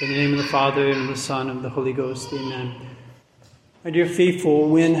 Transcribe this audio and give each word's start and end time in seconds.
In 0.00 0.08
the 0.08 0.14
name 0.14 0.32
of 0.32 0.38
the 0.38 0.44
Father, 0.44 0.88
and 0.88 1.02
of 1.02 1.08
the 1.08 1.16
Son, 1.16 1.50
and 1.50 1.58
of 1.58 1.62
the 1.62 1.68
Holy 1.68 1.92
Ghost, 1.92 2.32
amen. 2.32 2.74
My 3.84 3.90
dear 3.90 4.06
faithful, 4.06 4.66
when 4.66 4.94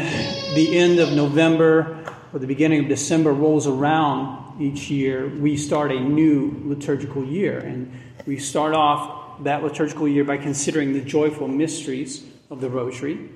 the 0.54 0.76
end 0.76 0.98
of 0.98 1.12
November 1.12 2.04
or 2.34 2.38
the 2.38 2.46
beginning 2.46 2.80
of 2.80 2.88
December 2.88 3.32
rolls 3.32 3.66
around 3.66 4.60
each 4.60 4.90
year, 4.90 5.26
we 5.26 5.56
start 5.56 5.90
a 5.90 5.98
new 5.98 6.54
liturgical 6.66 7.24
year. 7.24 7.60
And 7.60 7.90
we 8.26 8.38
start 8.38 8.74
off 8.74 9.42
that 9.42 9.62
liturgical 9.62 10.06
year 10.06 10.22
by 10.24 10.36
considering 10.36 10.92
the 10.92 11.00
joyful 11.00 11.48
mysteries 11.48 12.22
of 12.50 12.60
the 12.60 12.68
Rosary. 12.68 13.30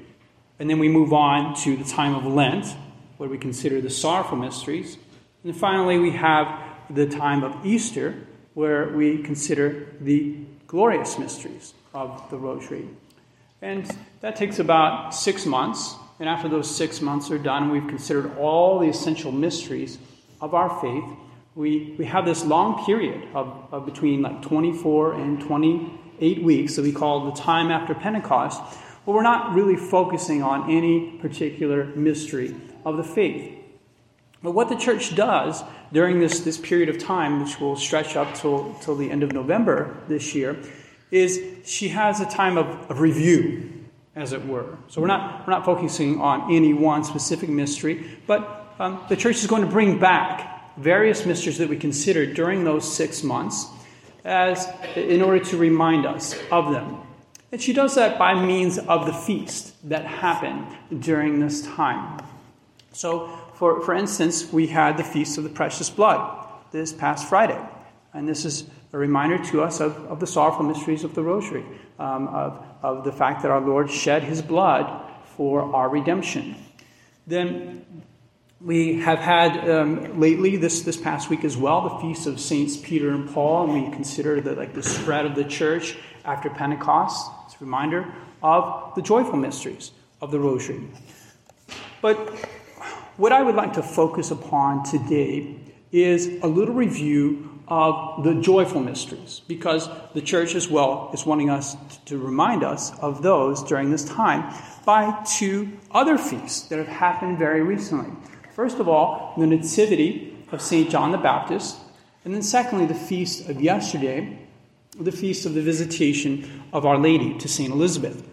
And 0.59 0.69
then 0.69 0.79
we 0.79 0.91
move 0.91 1.15
on 1.15 1.57
to 1.63 1.79
the 1.79 1.85
time 1.85 2.15
of 2.15 2.27
Lent, 2.27 2.67
where 3.17 3.31
we 3.31 3.39
consider 3.39 3.81
the 3.81 3.89
sorrowful 3.89 4.37
mysteries. 4.37 4.99
And 5.45 5.57
finally, 5.57 5.99
we 5.99 6.11
have 6.11 6.63
the 6.91 7.07
time 7.07 7.43
of 7.43 7.65
Easter, 7.65 8.27
where 8.53 8.91
we 8.91 9.23
consider 9.23 9.87
the 9.99 10.45
glorious 10.75 11.21
mysteries 11.21 11.73
of 11.95 12.21
the 12.31 12.37
Rosary. 12.37 12.89
And 13.63 13.89
that 14.23 14.35
takes 14.35 14.59
about 14.59 15.15
six 15.15 15.47
months. 15.47 15.95
And 16.19 16.29
after 16.29 16.49
those 16.49 16.69
six 16.69 17.01
months 17.01 17.31
are 17.31 17.39
done, 17.39 17.71
we've 17.71 17.87
considered 17.87 18.37
all 18.39 18.81
the 18.81 18.89
essential 18.89 19.31
mysteries 19.31 19.99
of 20.41 20.53
our 20.53 20.81
faith. 20.81 21.05
We, 21.55 21.95
we 21.97 22.05
have 22.07 22.25
this 22.25 22.45
long 22.45 22.85
period 22.85 23.23
of, 23.35 23.69
of 23.71 23.87
between 23.87 24.23
like 24.23 24.43
24 24.43 25.15
and 25.15 25.41
28 25.41 26.43
weeks 26.43 26.75
that 26.75 26.83
we 26.83 26.91
call 26.91 27.31
the 27.31 27.41
time 27.41 27.71
after 27.71 27.95
Pentecost, 27.95 28.61
but 29.07 29.13
we're 29.13 29.23
not 29.23 29.55
really 29.55 29.77
focusing 29.77 30.43
on 30.43 30.69
any 30.69 31.19
particular 31.21 31.85
mystery 31.95 32.53
of 32.85 32.97
the 32.97 33.05
faith. 33.05 33.64
But 34.45 34.51
what 34.51 34.69
the 34.69 34.77
church 34.77 35.17
does 35.17 35.65
during 35.91 36.21
this, 36.21 36.41
this 36.41 36.59
period 36.59 36.91
of 36.91 36.99
time, 36.99 37.43
which 37.43 37.59
will 37.59 37.77
stretch 37.77 38.15
up 38.15 38.35
till, 38.35 38.75
till 38.83 38.95
the 38.95 39.11
end 39.11 39.23
of 39.23 39.33
November 39.33 39.97
this 40.07 40.35
year, 40.35 40.59
is 41.11 41.43
she 41.65 41.89
has 41.89 42.21
a 42.21 42.27
time 42.27 42.59
of, 42.59 42.67
of 42.91 43.01
review, 43.01 43.73
as 44.15 44.35
it 44.35 44.45
were. 44.47 44.77
So 44.89 45.01
we're 45.01 45.07
not, 45.07 45.47
we're 45.47 45.55
not 45.55 45.65
focusing 45.65 46.21
on 46.21 46.55
any 46.55 46.75
one 46.75 47.05
specific 47.05 47.49
mystery, 47.49 48.05
but 48.27 48.75
um, 48.79 49.03
the 49.09 49.17
church 49.17 49.37
is 49.37 49.47
going 49.47 49.63
to 49.63 49.69
bring 49.69 49.99
back 49.99 50.77
various 50.77 51.25
mysteries 51.25 51.57
that 51.57 51.71
we 51.71 51.79
considered 51.79 52.35
during 52.35 52.65
those 52.65 52.95
six 52.95 53.23
months 53.23 53.67
as 54.27 54.69
in 54.95 55.23
order 55.23 55.43
to 55.43 55.57
remind 55.57 56.05
us 56.05 56.39
of 56.53 56.71
them. 56.71 56.99
And 57.51 57.63
she 57.63 57.73
does 57.73 57.95
that 57.95 58.19
by 58.19 58.35
means 58.35 58.77
of 58.77 59.07
the 59.07 59.15
feast 59.15 59.73
that 59.89 60.05
happened 60.05 60.67
during 61.03 61.41
this 61.41 61.63
time. 61.63 62.21
So 62.95 63.29
for, 63.55 63.81
for 63.83 63.95
instance, 63.95 64.53
we 64.53 64.69
had 64.69 64.97
the 64.97 65.05
Feast 65.05 65.37
of 65.39 65.45
the 65.45 65.51
Precious 65.51 65.91
Blood 65.91 66.49
this 66.71 66.93
past 66.93 67.29
Friday. 67.29 67.61
And 68.13 68.29
this 68.29 68.45
is 68.45 68.65
a 68.93 68.99
reminder 68.99 69.39
to 69.47 69.63
us 69.63 69.81
of, 69.81 69.97
of 70.07 70.21
the 70.21 70.27
sorrowful 70.27 70.65
mysteries 70.65 71.03
of 71.03 71.15
the 71.15 71.23
Rosary, 71.23 71.65
um, 71.99 72.29
of, 72.29 72.65
of 72.83 73.05
the 73.05 73.13
fact 73.13 73.43
that 73.43 73.51
our 73.51 73.61
Lord 73.61 73.91
shed 73.91 74.23
his 74.23 74.41
blood 74.41 75.11
for 75.37 75.75
our 75.75 75.89
redemption. 75.89 76.55
Then 77.27 77.85
we 78.61 79.01
have 79.01 79.19
had 79.19 79.69
um, 79.69 80.21
lately, 80.21 80.57
this, 80.57 80.83
this 80.83 80.97
past 80.97 81.29
week 81.29 81.45
as 81.45 81.57
well, 81.57 81.83
the 81.83 81.99
feast 81.99 82.29
of 82.29 82.39
Saints 82.39 82.77
Peter 82.77 83.11
and 83.11 83.29
Paul, 83.29 83.65
and 83.65 83.85
we 83.85 83.93
consider 83.93 84.41
the, 84.41 84.55
like, 84.55 84.75
the 84.75 84.83
spread 84.83 85.27
of 85.27 85.35
the 85.35 85.45
church 85.45 85.97
after 86.25 86.49
Pentecost. 86.49 87.31
It's 87.47 87.57
a 87.61 87.65
reminder 87.65 88.15
of 88.43 88.95
the 88.95 89.03
joyful 89.03 89.37
mysteries 89.37 89.91
of 90.21 90.31
the 90.31 90.39
Rosary. 90.39 90.83
But 92.01 92.33
what 93.17 93.33
I 93.33 93.43
would 93.43 93.55
like 93.55 93.75
to 93.75 93.83
focus 93.83 94.31
upon 94.31 94.85
today 94.85 95.57
is 95.93 96.27
a 96.43 96.47
little 96.47 96.75
review 96.75 97.51
of 97.69 98.25
the 98.25 98.35
joyful 98.35 98.81
mysteries, 98.81 99.41
because 99.47 99.89
the 100.13 100.21
church 100.21 100.55
as 100.55 100.69
well 100.69 101.11
is 101.15 101.25
wanting 101.25 101.49
us 101.49 101.77
to 102.07 102.19
remind 102.19 102.63
us 102.63 102.97
of 102.99 103.23
those 103.23 103.63
during 103.63 103.91
this 103.91 104.05
time 104.05 104.53
by 104.85 105.25
two 105.39 105.73
other 105.91 106.19
feasts 106.19 106.69
that 106.69 106.79
have 106.79 106.89
happened 106.89 107.39
very 107.39 107.63
recently. 107.63 108.11
First 108.55 108.81
of 108.81 108.89
all, 108.89 109.35
the 109.39 109.47
Nativity 109.47 110.37
of 110.53 110.61
St. 110.61 110.91
John 110.91 111.11
the 111.11 111.19
Baptist, 111.19 111.79
and 112.25 112.35
then 112.35 112.43
secondly, 112.43 112.87
the 112.87 112.95
feast 112.95 113.49
of 113.49 113.61
yesterday, 113.61 114.39
the 114.99 115.13
feast 115.13 115.47
of 115.47 115.55
the 115.55 115.63
Visitation 115.63 116.63
of 116.73 116.85
Our 116.85 116.99
Lady 116.99 117.39
to 117.39 117.49
St. 117.49 117.73
Elizabeth. 117.73 118.27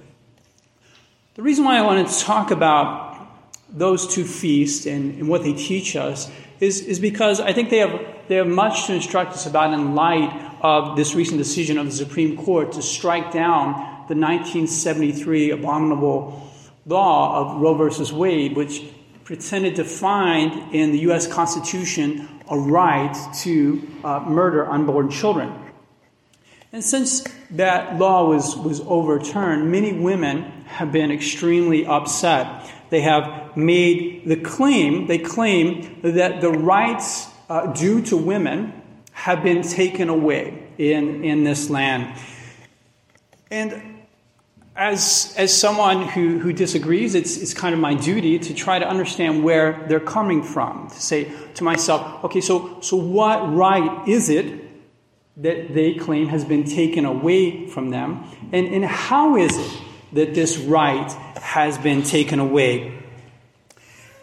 The 1.35 1.41
reason 1.41 1.63
why 1.63 1.77
I 1.77 1.81
want 1.81 2.07
to 2.07 2.19
talk 2.19 2.51
about 2.51 3.10
those 3.71 4.13
two 4.13 4.25
feasts 4.25 4.85
and, 4.85 5.15
and 5.19 5.27
what 5.27 5.43
they 5.43 5.53
teach 5.53 5.95
us 5.95 6.29
is, 6.59 6.81
is 6.81 6.99
because 6.99 7.39
I 7.39 7.53
think 7.53 7.69
they 7.69 7.77
have, 7.77 7.99
they 8.27 8.35
have 8.35 8.47
much 8.47 8.85
to 8.87 8.93
instruct 8.93 9.33
us 9.33 9.45
about 9.45 9.73
in 9.73 9.95
light 9.95 10.55
of 10.61 10.95
this 10.95 11.15
recent 11.15 11.37
decision 11.37 11.77
of 11.77 11.85
the 11.85 11.91
Supreme 11.91 12.37
Court 12.37 12.73
to 12.73 12.81
strike 12.81 13.31
down 13.31 13.73
the 14.07 14.15
1973 14.15 15.51
abominable 15.51 16.49
law 16.85 17.39
of 17.39 17.61
Roe 17.61 17.73
versus 17.73 18.11
Wade, 18.11 18.55
which 18.55 18.83
pretended 19.23 19.77
to 19.77 19.83
find 19.83 20.73
in 20.75 20.91
the 20.91 20.99
U.S. 20.99 21.27
Constitution 21.27 22.27
a 22.49 22.57
right 22.57 23.15
to 23.39 23.87
uh, 24.03 24.19
murder 24.19 24.69
unborn 24.69 25.09
children. 25.09 25.57
And 26.73 26.83
since 26.83 27.23
that 27.51 27.97
law 27.97 28.27
was, 28.27 28.55
was 28.55 28.81
overturned, 28.81 29.71
many 29.71 29.93
women 29.93 30.43
have 30.65 30.91
been 30.91 31.11
extremely 31.11 31.85
upset 31.85 32.71
they 32.91 33.01
have 33.01 33.55
made 33.57 34.23
the 34.25 34.35
claim, 34.35 35.07
they 35.07 35.17
claim 35.17 35.99
that 36.03 36.41
the 36.41 36.51
rights 36.51 37.27
uh, 37.49 37.67
due 37.67 38.01
to 38.03 38.17
women 38.17 38.73
have 39.13 39.43
been 39.43 39.61
taken 39.61 40.09
away 40.09 40.61
in, 40.77 41.23
in 41.23 41.43
this 41.43 41.69
land. 41.69 42.17
And 43.49 44.03
as, 44.75 45.33
as 45.37 45.57
someone 45.57 46.07
who, 46.07 46.39
who 46.39 46.51
disagrees, 46.51 47.15
it's, 47.15 47.37
it's 47.37 47.53
kind 47.53 47.73
of 47.73 47.79
my 47.79 47.93
duty 47.93 48.37
to 48.39 48.53
try 48.53 48.77
to 48.77 48.87
understand 48.87 49.43
where 49.43 49.85
they're 49.87 49.99
coming 49.99 50.43
from. 50.43 50.89
To 50.89 51.01
say 51.01 51.31
to 51.55 51.63
myself, 51.63 52.25
okay, 52.25 52.41
so, 52.41 52.81
so 52.81 52.97
what 52.97 53.53
right 53.53 54.05
is 54.07 54.29
it 54.29 54.69
that 55.37 55.73
they 55.73 55.93
claim 55.93 56.27
has 56.27 56.43
been 56.43 56.65
taken 56.65 57.05
away 57.05 57.67
from 57.67 57.89
them? 57.89 58.25
And, 58.51 58.67
and 58.67 58.83
how 58.83 59.37
is 59.37 59.57
it 59.57 59.81
that 60.13 60.33
this 60.33 60.57
right 60.57 61.11
has 61.41 61.77
been 61.77 62.03
taken 62.03 62.39
away. 62.39 62.97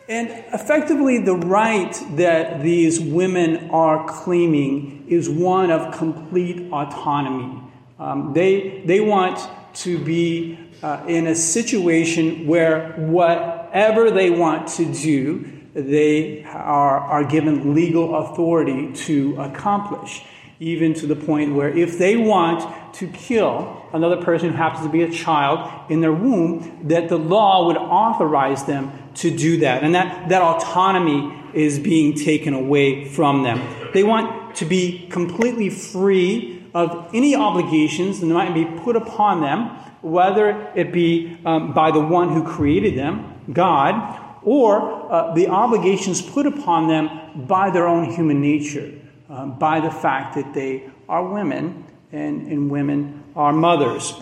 And 0.09 0.31
effectively, 0.54 1.19
the 1.19 1.34
right 1.34 1.93
that 2.12 2.62
these 2.62 2.99
women 2.99 3.71
are 3.71 4.09
claiming 4.09 5.04
is 5.06 5.28
one 5.28 5.71
of 5.71 5.94
complete 5.94 6.72
autonomy. 6.72 7.60
Um, 7.98 8.32
they, 8.32 8.82
they 8.87 9.00
want 9.00 9.38
to 9.75 10.03
be 10.03 10.59
uh, 10.82 11.04
in 11.06 11.27
a 11.27 11.34
situation 11.34 12.47
where 12.47 12.93
whatever 12.93 14.10
they 14.10 14.31
want 14.31 14.69
to 14.69 14.91
do, 14.93 15.44
they 15.75 16.43
are, 16.44 16.98
are 16.98 17.25
given 17.25 17.75
legal 17.75 18.16
authority 18.16 18.93
to 18.93 19.38
accomplish 19.41 20.22
even 20.60 20.92
to 20.92 21.06
the 21.06 21.14
point 21.14 21.54
where 21.54 21.69
if 21.69 21.98
they 21.98 22.16
want 22.16 22.94
to 22.94 23.06
kill 23.08 23.86
another 23.92 24.16
person 24.16 24.50
who 24.50 24.56
happens 24.56 24.84
to 24.84 24.91
be 24.91 25.02
a 25.02 25.10
child 25.10 25.91
in 25.91 26.00
their 26.00 26.12
womb, 26.12 26.88
that 26.88 27.08
the 27.08 27.19
law 27.19 27.66
would 27.66 27.76
authorize 27.76 28.64
them 28.64 28.91
to 29.14 29.34
do 29.34 29.58
that. 29.58 29.84
And 29.84 29.94
that, 29.94 30.28
that 30.30 30.42
autonomy 30.42 31.32
is 31.54 31.78
being 31.78 32.14
taken 32.14 32.54
away 32.54 33.04
from 33.04 33.44
them. 33.44 33.62
They 33.94 34.02
want 34.02 34.56
to 34.56 34.64
be 34.64 35.08
completely 35.08 35.70
free 35.70 36.66
of 36.74 37.10
any 37.14 37.34
obligations 37.34 38.20
that 38.20 38.26
might 38.26 38.52
be 38.52 38.64
put 38.64 38.97
upon 38.97 39.41
them, 39.41 39.68
whether 40.02 40.72
it 40.74 40.92
be 40.92 41.38
um, 41.44 41.72
by 41.72 41.91
the 41.91 42.00
one 42.00 42.30
who 42.30 42.44
created 42.44 42.97
them, 42.97 43.34
God, 43.52 44.41
or 44.42 45.12
uh, 45.12 45.34
the 45.34 45.48
obligations 45.48 46.20
put 46.20 46.47
upon 46.47 46.88
them 46.88 47.47
by 47.47 47.70
their 47.70 47.86
own 47.86 48.12
human 48.12 48.41
nature 48.41 48.92
um, 49.28 49.59
by 49.59 49.81
the 49.81 49.91
fact 49.91 50.34
that 50.34 50.55
they 50.55 50.89
are 51.09 51.25
women 51.27 51.84
and, 52.12 52.47
and 52.47 52.71
women 52.71 53.25
are 53.37 53.53
mothers. 53.53 54.15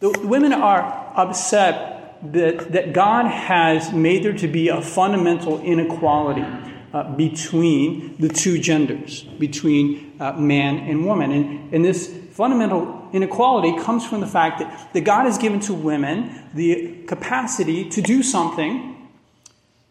The, 0.00 0.10
women 0.24 0.52
are 0.52 1.12
upset 1.16 2.18
that, 2.32 2.72
that 2.72 2.92
God 2.92 3.26
has 3.26 3.92
made 3.92 4.22
there 4.24 4.34
to 4.34 4.48
be 4.48 4.68
a 4.68 4.80
fundamental 4.82 5.60
inequality 5.60 6.44
uh, 6.92 7.14
between 7.14 8.16
the 8.18 8.28
two 8.28 8.58
genders, 8.58 9.22
between 9.38 10.12
uh, 10.20 10.32
man 10.32 10.78
and 10.78 11.06
woman. 11.06 11.30
And, 11.30 11.74
and 11.74 11.84
this 11.84 12.14
fundamental 12.32 13.08
inequality 13.12 13.78
comes 13.82 14.06
from 14.06 14.20
the 14.20 14.26
fact 14.26 14.60
that, 14.60 14.92
that 14.92 15.00
God 15.02 15.24
has 15.24 15.38
given 15.38 15.60
to 15.60 15.74
women 15.74 16.42
the 16.54 17.02
capacity 17.06 17.88
to 17.90 18.02
do 18.02 18.22
something, 18.22 19.08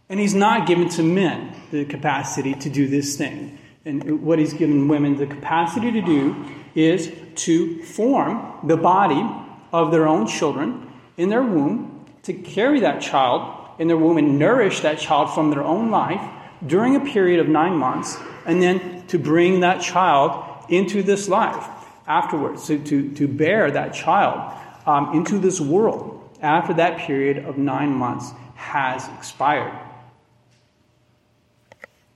and 0.10 0.20
He's 0.20 0.36
not 0.36 0.68
given 0.68 0.90
to 0.90 1.04
men 1.04 1.56
the 1.72 1.86
capacity 1.86 2.54
to 2.56 2.70
do 2.70 2.88
this 2.88 3.18
thing. 3.18 3.58
And 3.86 4.24
what 4.24 4.40
he's 4.40 4.54
given 4.54 4.88
women 4.88 5.16
the 5.16 5.28
capacity 5.28 5.92
to 5.92 6.02
do 6.02 6.36
is 6.74 7.12
to 7.36 7.84
form 7.84 8.54
the 8.64 8.78
body 8.78 9.24
of 9.72 9.92
their 9.92 10.08
own 10.08 10.26
children 10.26 10.92
in 11.18 11.30
their 11.30 11.44
womb, 11.44 12.04
to 12.24 12.34
carry 12.34 12.80
that 12.80 13.00
child 13.00 13.70
in 13.78 13.88
their 13.88 13.98
womb 13.98 14.18
and 14.18 14.40
nourish 14.40 14.80
that 14.80 14.98
child 14.98 15.34
from 15.36 15.52
their 15.52 15.64
own 15.64 15.92
life 15.92 16.22
during 16.66 16.96
a 16.96 17.00
period 17.00 17.40
of 17.40 17.48
nine 17.48 17.76
months, 17.76 18.18
and 18.48 18.62
then 18.62 19.06
to 19.08 19.20
bring 19.20 19.60
that 19.60 19.82
child 19.82 20.66
into 20.70 21.04
this 21.04 21.30
life. 21.30 21.70
afterwards, 22.08 22.68
to, 22.68 22.80
to, 22.80 23.12
to 23.16 23.28
bear 23.28 23.72
that 23.72 23.94
child 23.94 24.52
um, 24.86 25.14
into 25.16 25.40
this 25.40 25.60
world 25.60 26.22
after 26.42 26.74
that 26.74 27.00
period 27.00 27.46
of 27.46 27.58
nine 27.58 27.92
months 27.92 28.32
has 28.56 29.08
expired. 29.18 29.74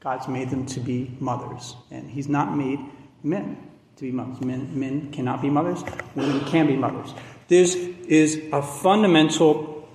God's 0.01 0.27
made 0.29 0.49
them 0.49 0.65
to 0.67 0.79
be 0.79 1.15
mothers, 1.19 1.75
and 1.91 2.09
He's 2.09 2.29
not 2.29 2.55
made 2.55 2.79
men 3.21 3.57
to 3.97 4.03
be 4.03 4.11
mothers. 4.11 4.39
Men, 4.41 4.79
men 4.79 5.11
cannot 5.11 5.41
be 5.41 5.49
mothers, 5.49 5.83
women 6.15 6.39
can 6.45 6.67
be 6.67 6.77
mothers. 6.77 7.13
This 7.49 7.75
is 7.75 8.41
a 8.53 8.61
fundamental 8.61 9.89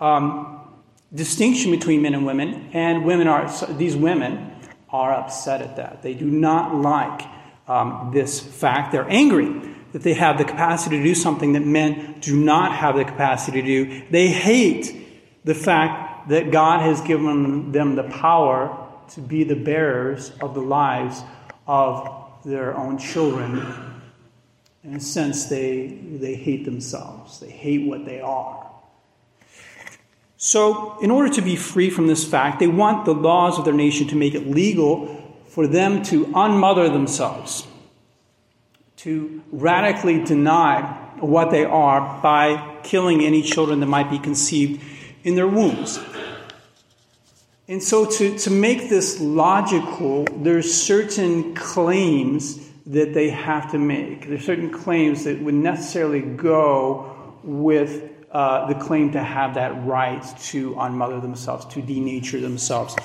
um, 0.00 0.60
distinction 1.14 1.70
between 1.70 2.02
men 2.02 2.14
and 2.14 2.26
women, 2.26 2.68
and 2.72 3.04
women 3.04 3.26
are, 3.26 3.50
these 3.74 3.96
women 3.96 4.52
are 4.90 5.14
upset 5.14 5.62
at 5.62 5.76
that. 5.76 6.02
They 6.02 6.14
do 6.14 6.26
not 6.26 6.74
like 6.74 7.22
um, 7.66 8.10
this 8.12 8.40
fact. 8.40 8.92
They're 8.92 9.08
angry 9.08 9.74
that 9.92 10.02
they 10.02 10.14
have 10.14 10.36
the 10.36 10.44
capacity 10.44 10.98
to 10.98 11.02
do 11.02 11.14
something 11.14 11.54
that 11.54 11.64
men 11.64 12.16
do 12.20 12.36
not 12.36 12.74
have 12.74 12.96
the 12.96 13.04
capacity 13.04 13.62
to 13.62 13.66
do. 13.66 14.02
They 14.10 14.28
hate 14.28 14.94
the 15.44 15.54
fact 15.54 16.28
that 16.28 16.50
God 16.50 16.82
has 16.82 17.00
given 17.00 17.72
them 17.72 17.94
the 17.94 18.02
power 18.04 18.87
to 19.10 19.20
be 19.20 19.44
the 19.44 19.56
bearers 19.56 20.32
of 20.40 20.54
the 20.54 20.60
lives 20.60 21.22
of 21.66 22.28
their 22.44 22.76
own 22.76 22.98
children. 22.98 24.00
In 24.84 24.94
a 24.94 25.00
sense, 25.00 25.46
they, 25.46 25.88
they 25.88 26.34
hate 26.34 26.64
themselves, 26.64 27.40
they 27.40 27.50
hate 27.50 27.86
what 27.86 28.04
they 28.04 28.20
are. 28.20 28.64
So, 30.40 30.98
in 31.00 31.10
order 31.10 31.32
to 31.34 31.42
be 31.42 31.56
free 31.56 31.90
from 31.90 32.06
this 32.06 32.24
fact, 32.24 32.60
they 32.60 32.68
want 32.68 33.04
the 33.04 33.14
laws 33.14 33.58
of 33.58 33.64
their 33.64 33.74
nation 33.74 34.06
to 34.08 34.16
make 34.16 34.34
it 34.34 34.46
legal 34.46 35.34
for 35.48 35.66
them 35.66 36.04
to 36.04 36.32
unmother 36.34 36.88
themselves, 36.88 37.66
to 38.98 39.42
radically 39.50 40.22
deny 40.24 40.82
what 41.18 41.50
they 41.50 41.64
are 41.64 42.20
by 42.22 42.78
killing 42.84 43.24
any 43.24 43.42
children 43.42 43.80
that 43.80 43.86
might 43.86 44.10
be 44.10 44.18
conceived 44.20 44.80
in 45.24 45.34
their 45.34 45.48
wombs. 45.48 45.98
And 47.70 47.82
so, 47.82 48.06
to, 48.06 48.38
to 48.38 48.50
make 48.50 48.88
this 48.88 49.20
logical, 49.20 50.24
there's 50.38 50.72
certain 50.72 51.54
claims 51.54 52.58
that 52.86 53.12
they 53.12 53.28
have 53.28 53.72
to 53.72 53.78
make. 53.78 54.26
There's 54.26 54.46
certain 54.46 54.70
claims 54.70 55.24
that 55.24 55.42
would 55.42 55.52
necessarily 55.52 56.22
go 56.22 57.36
with 57.44 58.10
uh, 58.32 58.72
the 58.72 58.74
claim 58.74 59.12
to 59.12 59.22
have 59.22 59.54
that 59.56 59.84
right 59.84 60.24
to 60.44 60.80
unmother 60.80 61.20
themselves, 61.20 61.66
to 61.66 61.82
denature 61.82 62.40
themselves. 62.40 62.96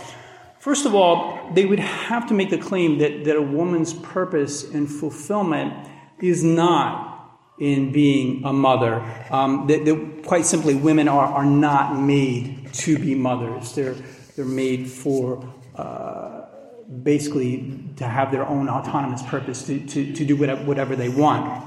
First 0.59 0.85
of 0.85 0.95
all, 0.95 1.51
they 1.53 1.65
would 1.65 1.79
have 1.79 2.27
to 2.29 2.33
make 2.33 2.49
the 2.49 2.57
claim 2.57 2.99
that, 2.99 3.25
that 3.25 3.35
a 3.35 3.41
woman's 3.41 3.93
purpose 3.93 4.63
and 4.63 4.89
fulfillment 4.89 5.73
is 6.19 6.41
not 6.41 7.37
in 7.59 7.91
being 7.91 8.45
a 8.45 8.53
mother. 8.53 9.03
Um, 9.29 9.67
that, 9.67 9.83
that, 9.83 10.23
quite 10.25 10.45
simply, 10.45 10.73
women 10.73 11.09
are, 11.09 11.25
are 11.25 11.45
not 11.45 11.99
made 11.99 12.73
to 12.75 12.97
be 12.97 13.13
mothers. 13.13 13.75
They're 13.75 13.95
they're 14.35 14.45
made 14.45 14.89
for 14.89 15.47
uh, 15.75 16.41
basically 17.03 17.79
to 17.95 18.05
have 18.05 18.31
their 18.31 18.45
own 18.45 18.69
autonomous 18.69 19.21
purpose, 19.23 19.65
to, 19.65 19.79
to, 19.87 20.13
to 20.13 20.25
do 20.25 20.35
whatever, 20.35 20.95
they 20.95 21.09
want. 21.09 21.63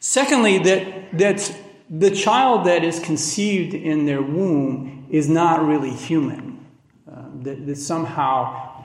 Secondly, 0.00 0.58
that, 0.58 1.16
that 1.18 1.56
the 1.88 2.10
child 2.10 2.66
that 2.66 2.84
is 2.84 2.98
conceived 3.00 3.74
in 3.74 4.06
their 4.06 4.22
womb 4.22 5.06
is 5.10 5.28
not 5.28 5.64
really 5.64 5.90
human. 5.90 6.66
Uh, 7.10 7.22
that, 7.42 7.66
that 7.66 7.76
somehow, 7.76 8.84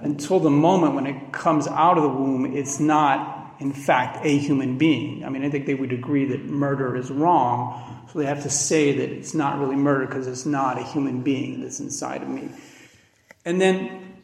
until 0.00 0.40
the 0.40 0.50
moment 0.50 0.94
when 0.94 1.06
it 1.06 1.32
comes 1.32 1.66
out 1.68 1.96
of 1.96 2.02
the 2.02 2.08
womb, 2.08 2.56
it's 2.56 2.80
not, 2.80 3.41
in 3.62 3.72
fact, 3.72 4.26
a 4.26 4.38
human 4.38 4.76
being. 4.76 5.24
I 5.24 5.28
mean, 5.28 5.44
I 5.44 5.48
think 5.48 5.66
they 5.66 5.74
would 5.74 5.92
agree 5.92 6.24
that 6.26 6.44
murder 6.44 6.96
is 6.96 7.10
wrong, 7.10 8.06
so 8.12 8.18
they 8.18 8.26
have 8.26 8.42
to 8.42 8.50
say 8.50 8.92
that 8.96 9.08
it's 9.08 9.34
not 9.34 9.60
really 9.60 9.76
murder 9.76 10.04
because 10.06 10.26
it's 10.26 10.44
not 10.44 10.78
a 10.78 10.82
human 10.82 11.22
being 11.22 11.62
that's 11.62 11.78
inside 11.78 12.22
of 12.22 12.28
me. 12.28 12.50
And 13.44 13.60
then, 13.60 14.16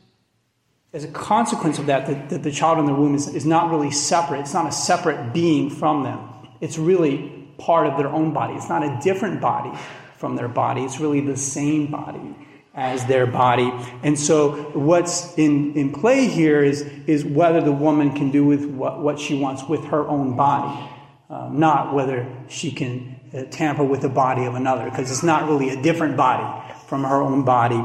as 0.93 1.05
a 1.05 1.08
consequence 1.08 1.79
of 1.79 1.87
that, 1.87 2.29
that, 2.31 2.43
the 2.43 2.50
child 2.50 2.79
in 2.79 2.87
the 2.87 2.94
womb 2.94 3.14
is, 3.14 3.29
is 3.29 3.46
not 3.46 3.70
really 3.70 3.93
separate. 3.93 4.40
It's 4.40 4.55
not 4.55 4.67
a 4.67 4.73
separate 4.73 5.32
being 5.32 5.70
from 5.70 6.02
them. 6.02 6.19
It's 6.61 6.76
really 6.76 7.49
part 7.58 7.87
of 7.87 7.96
their 7.96 8.08
own 8.08 8.32
body. 8.32 8.55
It's 8.55 8.69
not 8.69 8.82
a 8.82 8.99
different 9.02 9.40
body 9.40 9.79
from 10.17 10.35
their 10.35 10.49
body. 10.49 10.82
It's 10.82 10.99
really 10.99 11.20
the 11.20 11.37
same 11.37 11.93
body 11.93 12.35
as 12.75 13.05
their 13.06 13.26
body. 13.26 13.73
And 14.03 14.19
so 14.19 14.53
what's 14.73 15.37
in, 15.37 15.75
in 15.75 15.93
play 15.93 16.29
here 16.29 16.62
is, 16.62 16.82
is 17.06 17.25
whether 17.25 17.61
the 17.61 17.73
woman 17.73 18.12
can 18.15 18.31
do 18.31 18.44
with 18.44 18.65
what, 18.67 19.00
what 19.00 19.19
she 19.19 19.38
wants 19.38 19.65
with 19.65 19.85
her 19.87 20.06
own 20.06 20.37
body, 20.37 20.88
um, 21.29 21.59
not 21.59 21.94
whether 21.94 22.26
she 22.49 22.70
can 22.70 23.19
uh, 23.35 23.43
tamper 23.50 23.85
with 23.85 24.03
the 24.03 24.09
body 24.09 24.44
of 24.44 24.55
another 24.55 24.85
because 24.85 25.11
it's 25.11 25.23
not 25.23 25.49
really 25.49 25.70
a 25.70 25.82
different 25.82 26.17
body 26.17 26.73
from 26.87 27.05
her 27.05 27.20
own 27.20 27.44
body. 27.44 27.85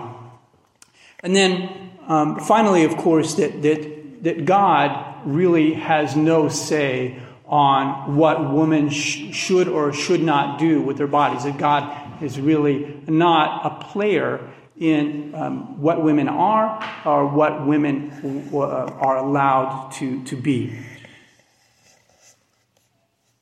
And 1.21 1.35
then 1.35 1.91
um, 2.07 2.39
finally, 2.39 2.83
of 2.83 2.95
course, 2.97 3.35
that, 3.35 3.61
that, 3.61 4.23
that 4.23 4.45
God 4.45 5.25
really 5.25 5.73
has 5.73 6.15
no 6.15 6.49
say 6.49 7.19
on 7.45 8.15
what 8.15 8.53
women 8.53 8.89
sh- 8.89 9.33
should 9.33 9.67
or 9.67 9.93
should 9.93 10.21
not 10.21 10.59
do 10.59 10.81
with 10.81 10.97
their 10.97 11.07
bodies. 11.07 11.43
That 11.43 11.57
God 11.57 12.23
is 12.23 12.39
really 12.39 13.01
not 13.07 13.65
a 13.65 13.83
player 13.85 14.49
in 14.77 15.33
um, 15.35 15.79
what 15.81 16.03
women 16.03 16.27
are 16.27 16.83
or 17.05 17.27
what 17.27 17.65
women 17.65 18.49
uh, 18.53 18.57
are 18.57 19.17
allowed 19.17 19.91
to, 19.91 20.23
to 20.25 20.35
be. 20.35 20.77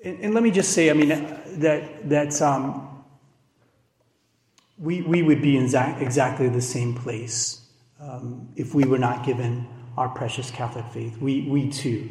And, 0.04 0.19
and, 0.19 0.33
let 0.33 0.44
me 0.44 0.51
just 0.51 0.74
say, 0.74 0.89
I 0.89 0.94
mean, 0.94 1.10
that, 1.10 2.10
that 2.10 2.42
um, 2.42 3.04
we, 4.78 5.01
we 5.01 5.22
would 5.22 5.42
be 5.42 5.57
in 5.57 5.66
exactly 6.00 6.50
the 6.50 6.62
same 6.62 6.95
place 6.95 7.62
um, 8.00 8.50
if 8.56 8.74
we 8.74 8.84
were 8.84 8.98
not 8.98 9.25
given 9.25 9.68
our 9.98 10.10
precious 10.10 10.50
Catholic 10.50 10.86
faith. 10.88 11.18
We, 11.18 11.44
we 11.44 11.69
too 11.69 12.10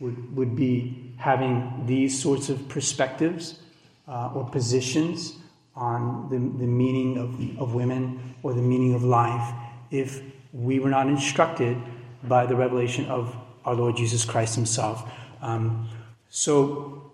would, 0.00 0.36
would 0.36 0.56
be 0.56 1.14
having 1.16 1.84
these 1.86 2.20
sorts 2.20 2.48
of 2.48 2.68
perspectives 2.68 3.60
uh, 4.08 4.32
or 4.34 4.48
positions 4.48 5.36
on 5.78 6.28
the, 6.28 6.36
the 6.36 6.66
meaning 6.66 7.16
of, 7.18 7.60
of 7.60 7.74
women 7.74 8.34
or 8.42 8.52
the 8.52 8.62
meaning 8.62 8.94
of 8.94 9.04
life 9.04 9.54
if 9.90 10.20
we 10.52 10.80
were 10.80 10.90
not 10.90 11.06
instructed 11.06 11.76
by 12.24 12.44
the 12.44 12.56
revelation 12.56 13.06
of 13.06 13.34
our 13.64 13.74
Lord 13.74 13.96
Jesus 13.96 14.24
Christ 14.24 14.56
Himself. 14.56 15.08
Um, 15.40 15.88
so 16.28 17.12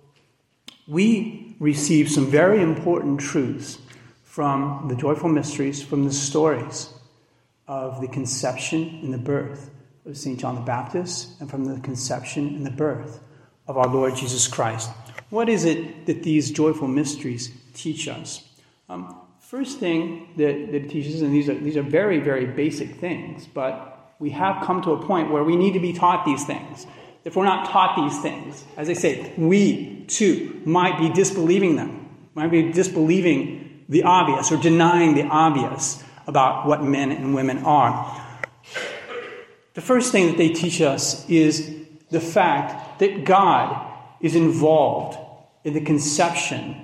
we 0.88 1.56
receive 1.61 2.10
some 2.10 2.27
very 2.27 2.62
important 2.62 3.20
truths 3.20 3.79
from 4.22 4.86
the 4.89 4.96
joyful 4.96 5.29
mysteries, 5.29 5.82
from 5.82 6.05
the 6.05 6.12
stories 6.12 6.89
of 7.69 8.00
the 8.00 8.08
conception 8.08 9.00
and 9.03 9.12
the 9.12 9.19
birth 9.19 9.70
of 10.06 10.17
St. 10.17 10.39
John 10.39 10.55
the 10.55 10.60
Baptist, 10.62 11.41
and 11.41 11.50
from 11.50 11.65
the 11.65 11.81
conception 11.81 12.48
and 12.48 12.67
the 12.67 12.70
birth 12.70 13.20
of 13.67 13.77
our 13.79 13.89
Lord 13.89 14.17
Jesus 14.17 14.48
Christ. 14.48 14.91
What 15.31 15.48
is 15.48 15.65
it 15.65 16.06
that 16.06 16.22
these 16.22 16.50
joyful 16.50 16.89
mysteries 16.89 17.50
teach 17.74 18.08
us? 18.08 18.43
Um, 18.88 19.20
first 19.41 19.79
thing 19.79 20.29
that, 20.36 20.67
that 20.67 20.74
it 20.74 20.91
teaches, 20.91 21.22
and 21.22 21.32
these 21.32 21.48
are, 21.48 21.55
these 21.55 21.76
are 21.76 21.82
very, 21.82 22.20
very 22.20 22.46
basic 22.46 22.96
things, 22.96 23.46
but 23.46 24.14
we 24.19 24.31
have 24.31 24.64
come 24.64 24.82
to 24.82 24.93
a 24.93 25.06
point 25.06 25.31
where 25.31 25.44
we 25.44 25.56
need 25.56 25.72
to 25.72 25.81
be 25.81 25.93
taught 25.93 26.24
these 26.24 26.44
things 26.44 26.86
if 27.24 27.36
we're 27.36 27.44
not 27.44 27.70
taught 27.70 27.96
these 27.96 28.20
things, 28.20 28.64
as 28.76 28.91
I 28.91 28.93
say, 28.93 29.32
we 29.38 30.05
too 30.06 30.60
might 30.67 30.98
be 30.98 31.08
disbelieving 31.08 31.76
them, 31.76 32.08
might 32.34 32.50
be 32.50 32.70
disbelieving 32.70 33.84
the 33.88 34.03
obvious 34.03 34.53
or 34.53 34.58
denying 34.58 35.14
the 35.14 35.24
obvious 35.24 36.05
about 36.26 36.67
what 36.67 36.82
men 36.82 37.10
and 37.10 37.34
women 37.34 37.58
are. 37.64 38.22
The 39.72 39.81
first 39.81 40.12
thing 40.12 40.26
that 40.29 40.36
they 40.36 40.50
teach 40.50 40.81
us 40.81 41.29
is 41.29 41.74
the 42.10 42.20
fact 42.20 42.98
that 43.00 43.24
God 43.24 43.93
is 44.20 44.36
involved 44.36 45.19
in 45.64 45.72
the 45.72 45.81
conception 45.81 46.76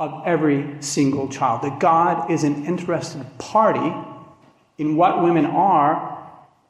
of 0.00 0.22
every 0.24 0.76
single 0.80 1.28
child, 1.28 1.62
that 1.62 1.78
God 1.78 2.30
is 2.30 2.42
an 2.42 2.64
interested 2.64 3.24
party 3.38 3.94
in 4.78 4.96
what 4.96 5.22
women 5.22 5.44
are 5.44 6.18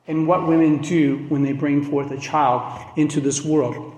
and 0.08 0.26
what 0.26 0.49
women 0.49 0.78
do 0.78 1.25
when 1.28 1.42
they 1.42 1.52
bring 1.52 1.84
forth 1.84 2.10
a 2.10 2.18
child 2.18 2.84
into 2.96 3.20
this 3.20 3.44
world. 3.44 3.94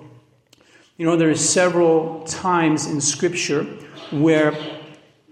You 0.98 1.06
know, 1.06 1.16
there 1.16 1.30
are 1.30 1.34
several 1.34 2.22
times 2.24 2.86
in 2.86 3.00
Scripture 3.00 3.64
where 4.10 4.54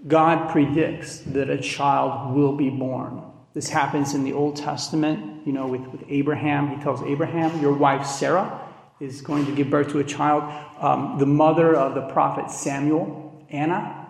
God 0.09 0.51
predicts 0.51 1.19
that 1.19 1.51
a 1.51 1.59
child 1.59 2.35
will 2.35 2.57
be 2.57 2.71
born. 2.71 3.23
This 3.53 3.69
happens 3.69 4.15
in 4.15 4.25
the 4.25 4.33
Old 4.33 4.57
Testament, 4.57 5.47
you 5.47 5.53
know, 5.53 5.67
with, 5.67 5.83
with 5.89 6.03
Abraham. 6.09 6.75
He 6.75 6.83
tells 6.83 7.03
Abraham, 7.03 7.61
Your 7.61 7.75
wife 7.75 8.07
Sarah 8.07 8.67
is 8.99 9.21
going 9.21 9.45
to 9.45 9.53
give 9.55 9.69
birth 9.69 9.91
to 9.91 9.99
a 9.99 10.05
child. 10.05 10.45
Um, 10.81 11.19
the 11.19 11.27
mother 11.27 11.75
of 11.77 11.95
the 11.95 12.03
prophet 12.13 12.51
Samuel, 12.51 13.30
Anna, 13.51 14.07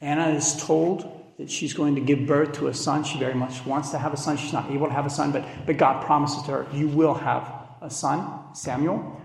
Anna 0.00 0.28
is 0.28 0.56
told 0.62 1.12
that 1.38 1.50
she's 1.50 1.74
going 1.74 1.94
to 1.94 2.00
give 2.00 2.26
birth 2.26 2.52
to 2.54 2.68
a 2.68 2.74
son. 2.74 3.04
She 3.04 3.18
very 3.18 3.34
much 3.34 3.64
wants 3.66 3.90
to 3.90 3.98
have 3.98 4.12
a 4.12 4.16
son. 4.16 4.36
She's 4.36 4.52
not 4.52 4.70
able 4.70 4.86
to 4.86 4.92
have 4.92 5.06
a 5.06 5.10
son, 5.10 5.32
but, 5.32 5.44
but 5.66 5.76
God 5.76 6.04
promises 6.04 6.42
to 6.44 6.52
her, 6.52 6.66
You 6.72 6.88
will 6.88 7.14
have 7.14 7.50
a 7.82 7.90
son, 7.90 8.54
Samuel. 8.54 9.20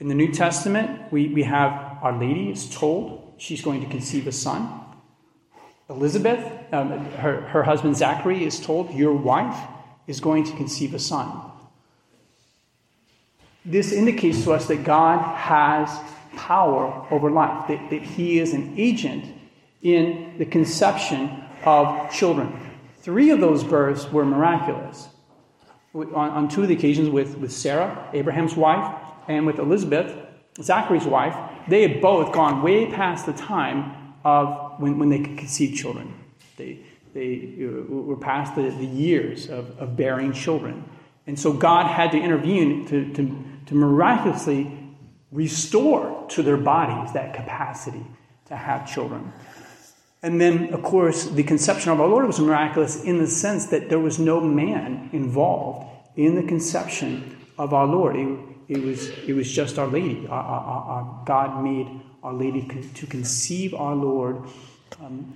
In 0.00 0.08
the 0.08 0.14
New 0.14 0.32
Testament, 0.32 1.12
we, 1.12 1.28
we 1.28 1.42
have 1.42 1.98
Our 2.02 2.18
Lady 2.18 2.50
is 2.50 2.68
told 2.74 3.34
she's 3.38 3.62
going 3.62 3.82
to 3.82 3.88
conceive 3.88 4.26
a 4.26 4.32
son. 4.32 4.68
Elizabeth, 5.88 6.72
um, 6.72 7.04
her, 7.12 7.42
her 7.42 7.62
husband 7.62 7.96
Zachary, 7.96 8.44
is 8.44 8.58
told, 8.58 8.92
Your 8.92 9.14
wife 9.14 9.58
is 10.06 10.20
going 10.20 10.44
to 10.44 10.56
conceive 10.56 10.94
a 10.94 10.98
son. 10.98 11.30
This 13.64 13.92
indicates 13.92 14.44
to 14.44 14.52
us 14.52 14.66
that 14.68 14.84
God 14.84 15.20
has 15.36 15.90
power 16.36 17.06
over 17.10 17.30
life, 17.30 17.66
that, 17.68 17.90
that 17.90 18.02
He 18.02 18.38
is 18.38 18.52
an 18.52 18.74
agent 18.76 19.24
in 19.82 20.34
the 20.38 20.44
conception 20.44 21.44
of 21.64 22.12
children. 22.12 22.52
Three 23.00 23.30
of 23.30 23.40
those 23.40 23.64
births 23.64 24.10
were 24.10 24.24
miraculous. 24.24 25.08
On, 25.94 26.14
on 26.14 26.48
two 26.48 26.62
of 26.62 26.68
the 26.68 26.74
occasions 26.74 27.08
with, 27.08 27.38
with 27.38 27.52
Sarah, 27.52 28.10
Abraham's 28.12 28.54
wife, 28.56 28.94
and 29.28 29.46
with 29.46 29.58
Elizabeth, 29.58 30.14
Zachary's 30.60 31.04
wife, 31.04 31.36
they 31.68 31.82
had 31.82 32.00
both 32.00 32.32
gone 32.32 32.62
way 32.62 32.90
past 32.90 33.26
the 33.26 33.32
time 33.32 34.14
of 34.24 34.78
when, 34.78 34.98
when 34.98 35.08
they 35.08 35.20
could 35.20 35.38
conceive 35.38 35.76
children. 35.76 36.14
They, 36.56 36.80
they 37.14 37.54
uh, 37.64 37.92
were 37.92 38.16
past 38.16 38.54
the, 38.54 38.62
the 38.70 38.86
years 38.86 39.48
of, 39.48 39.78
of 39.78 39.96
bearing 39.96 40.32
children. 40.32 40.84
And 41.26 41.38
so 41.38 41.52
God 41.52 41.86
had 41.86 42.12
to 42.12 42.18
intervene 42.18 42.86
to, 42.86 43.12
to, 43.14 43.44
to 43.66 43.74
miraculously 43.74 44.75
restore 45.36 46.26
to 46.30 46.42
their 46.42 46.56
bodies 46.56 47.12
that 47.12 47.34
capacity 47.34 48.04
to 48.46 48.56
have 48.56 48.90
children. 48.90 49.32
And 50.22 50.40
then, 50.40 50.72
of 50.72 50.82
course, 50.82 51.26
the 51.26 51.42
conception 51.42 51.92
of 51.92 52.00
our 52.00 52.08
Lord 52.08 52.26
was 52.26 52.40
miraculous 52.40 53.04
in 53.04 53.18
the 53.18 53.26
sense 53.26 53.66
that 53.66 53.90
there 53.90 53.98
was 53.98 54.18
no 54.18 54.40
man 54.40 55.10
involved 55.12 55.86
in 56.16 56.34
the 56.34 56.42
conception 56.42 57.36
of 57.58 57.74
our 57.74 57.86
Lord. 57.86 58.16
It, 58.16 58.38
it 58.68 58.82
was, 58.82 59.10
it 59.10 59.34
was 59.34 59.52
just 59.52 59.78
Our 59.78 59.86
Lady. 59.86 60.26
Our, 60.26 60.42
our, 60.42 60.82
our 60.84 61.22
God 61.26 61.62
made 61.62 62.00
Our 62.22 62.32
Lady 62.32 62.66
to 62.94 63.06
conceive 63.06 63.74
our 63.74 63.94
Lord 63.94 64.42
um, 65.00 65.34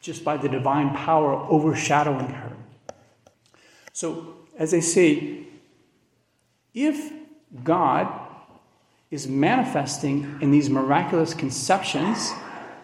just 0.00 0.24
by 0.24 0.38
the 0.38 0.48
divine 0.48 0.94
power 0.94 1.34
overshadowing 1.34 2.28
her. 2.28 2.52
So, 3.92 4.36
as 4.56 4.72
I 4.72 4.80
say, 4.80 5.46
if 6.72 7.12
God 7.62 8.27
is 9.10 9.26
manifesting 9.26 10.38
in 10.40 10.50
these 10.50 10.68
miraculous 10.68 11.34
conceptions 11.34 12.32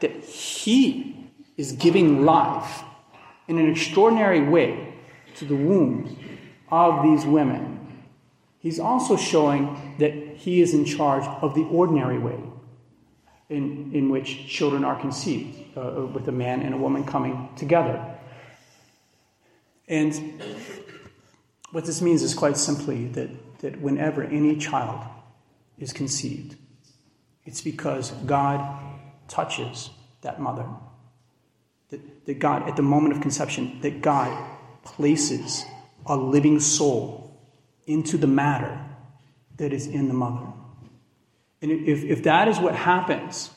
that 0.01 0.13
He 0.25 1.31
is 1.57 1.73
giving 1.73 2.25
life 2.25 2.83
in 3.47 3.59
an 3.59 3.71
extraordinary 3.71 4.41
way 4.41 4.95
to 5.37 5.45
the 5.45 5.55
wombs 5.55 6.17
of 6.71 7.03
these 7.03 7.27
women. 7.27 8.05
He's 8.59 8.81
also 8.81 9.17
showing 9.17 9.97
that 9.99 10.13
He 10.37 10.63
is 10.63 10.73
in 10.73 10.85
charge 10.85 11.25
of 11.43 11.55
the 11.55 11.65
ordinary 11.65 12.19
way 12.19 12.41
in, 13.51 13.91
in 13.93 14.09
which 14.09 14.49
children 14.49 14.85
are 14.85 14.99
conceived, 14.99 15.77
uh, 15.77 16.07
with 16.13 16.27
a 16.29 16.33
man 16.33 16.63
and 16.63 16.75
a 16.75 16.79
woman 16.79 17.05
coming 17.05 17.51
together. 17.57 18.03
And 19.87 20.43
what 21.71 21.85
this 21.85 22.01
means 22.01 22.23
is 22.23 22.33
quite 22.33 22.57
simply 22.57 23.09
that, 23.09 23.59
that 23.59 23.81
whenever 23.81 24.23
any 24.23 24.57
child 24.57 25.05
is 25.79 25.93
conceived, 25.93 26.57
it's 27.45 27.61
because 27.61 28.11
God 28.27 28.81
touches 29.29 29.91
that 30.23 30.41
mother. 30.41 30.67
That, 31.91 32.27
that 32.27 32.39
God, 32.39 32.69
at 32.69 32.77
the 32.77 32.83
moment 32.83 33.15
of 33.15 33.21
conception, 33.21 33.81
that 33.83 34.01
God 34.01 34.51
places 34.85 35.65
a 36.07 36.17
living 36.17 36.61
soul 36.61 37.39
into 37.87 38.17
the 38.17 38.27
matter 38.27 38.79
that 39.57 39.73
is 39.73 39.87
in 39.87 40.09
the 40.09 40.15
mother. 40.15 40.47
And 41.63 41.71
if, 41.71 42.05
if 42.05 42.23
that 42.25 42.49
is 42.49 42.59
what 42.59 42.75
happens 42.75 43.51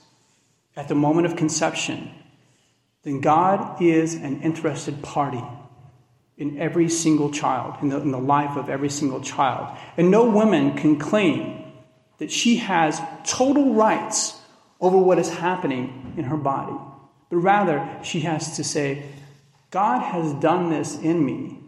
at 0.76 0.88
the 0.88 0.96
moment 0.96 1.28
of 1.28 1.36
conception, 1.36 2.12
then 3.04 3.22
God 3.22 3.82
is 3.82 4.14
an 4.16 4.42
interested 4.42 5.02
party 5.02 5.44
in 6.38 6.60
every 6.60 6.88
single 6.88 7.32
child, 7.32 7.76
in 7.82 7.90
the, 7.90 8.00
in 8.00 8.12
the 8.12 8.20
life 8.20 8.58
of 8.58 8.70
every 8.70 8.90
single 8.90 9.22
child. 9.22 9.76
And 9.98 10.12
no 10.12 10.30
woman 10.30 10.78
can 10.78 11.00
claim 11.00 11.64
that 12.18 12.32
she 12.32 12.58
has 12.58 13.02
total 13.26 13.74
rights 13.74 14.40
over 14.80 14.98
what 14.98 15.20
is 15.20 15.30
happening 15.30 16.14
in 16.18 16.26
her 16.26 16.38
body, 16.38 16.76
but 17.30 17.38
rather 17.38 17.88
she 18.04 18.22
has 18.22 18.56
to 18.58 18.64
say, 18.64 19.04
God 19.72 20.00
has 20.02 20.34
done 20.36 20.70
this 20.70 20.98
in 20.98 21.26
me, 21.26 21.60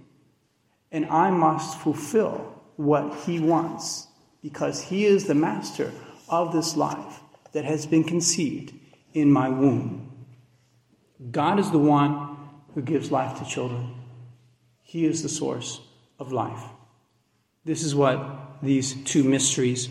and 0.91 1.05
I 1.07 1.29
must 1.31 1.77
fulfill 1.79 2.61
what 2.77 3.13
He 3.25 3.39
wants 3.39 4.07
because 4.41 4.81
He 4.81 5.05
is 5.05 5.25
the 5.25 5.35
master 5.35 5.91
of 6.29 6.53
this 6.53 6.77
life 6.77 7.19
that 7.51 7.65
has 7.65 7.85
been 7.85 8.03
conceived 8.03 8.73
in 9.13 9.31
my 9.31 9.49
womb. 9.49 10.25
God 11.31 11.59
is 11.59 11.71
the 11.71 11.79
one 11.79 12.37
who 12.73 12.81
gives 12.81 13.11
life 13.11 13.37
to 13.39 13.45
children. 13.45 13.95
He 14.83 15.05
is 15.05 15.21
the 15.21 15.29
source 15.29 15.81
of 16.17 16.31
life. 16.31 16.63
This 17.65 17.83
is 17.83 17.93
what 17.93 18.61
these 18.63 18.95
two 19.03 19.23
mysteries 19.23 19.89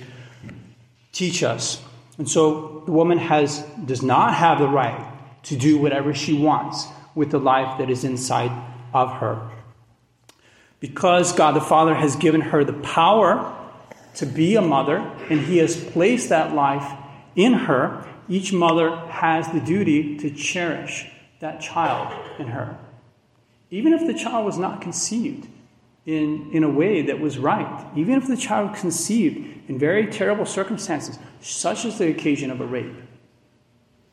teach 1.18 1.42
us. 1.42 1.82
And 2.16 2.28
so 2.28 2.82
the 2.86 2.92
woman 2.92 3.18
has, 3.18 3.60
does 3.84 4.02
not 4.02 4.34
have 4.34 4.58
the 4.58 4.68
right 4.68 5.12
to 5.44 5.56
do 5.56 5.78
whatever 5.78 6.14
she 6.14 6.34
wants 6.34 6.86
with 7.14 7.30
the 7.30 7.38
life 7.38 7.78
that 7.78 7.90
is 7.90 8.04
inside 8.04 8.52
of 8.92 9.12
her. 9.14 9.50
Because 10.80 11.32
God 11.32 11.52
the 11.52 11.60
Father 11.60 11.94
has 11.94 12.16
given 12.16 12.40
her 12.40 12.64
the 12.64 12.72
power 12.72 13.54
to 14.14 14.26
be 14.26 14.56
a 14.56 14.62
mother, 14.62 14.98
and 15.30 15.40
He 15.40 15.58
has 15.58 15.76
placed 15.76 16.28
that 16.28 16.54
life 16.54 16.92
in 17.34 17.52
her, 17.52 18.06
each 18.28 18.52
mother 18.52 18.96
has 19.08 19.48
the 19.52 19.60
duty 19.60 20.16
to 20.18 20.30
cherish 20.30 21.06
that 21.40 21.60
child 21.60 22.12
in 22.38 22.48
her 22.48 22.78
even 23.70 23.92
if 23.92 24.06
the 24.06 24.14
child 24.14 24.46
was 24.46 24.58
not 24.58 24.80
conceived 24.80 25.46
in, 26.08 26.48
in 26.52 26.64
a 26.64 26.70
way 26.70 27.02
that 27.02 27.20
was 27.20 27.36
right, 27.36 27.86
even 27.94 28.14
if 28.14 28.26
the 28.26 28.36
child 28.36 28.74
conceived 28.74 29.68
in 29.68 29.78
very 29.78 30.06
terrible 30.06 30.46
circumstances, 30.46 31.18
such 31.42 31.84
as 31.84 31.98
the 31.98 32.08
occasion 32.08 32.50
of 32.50 32.62
a 32.62 32.66
rape, 32.66 32.96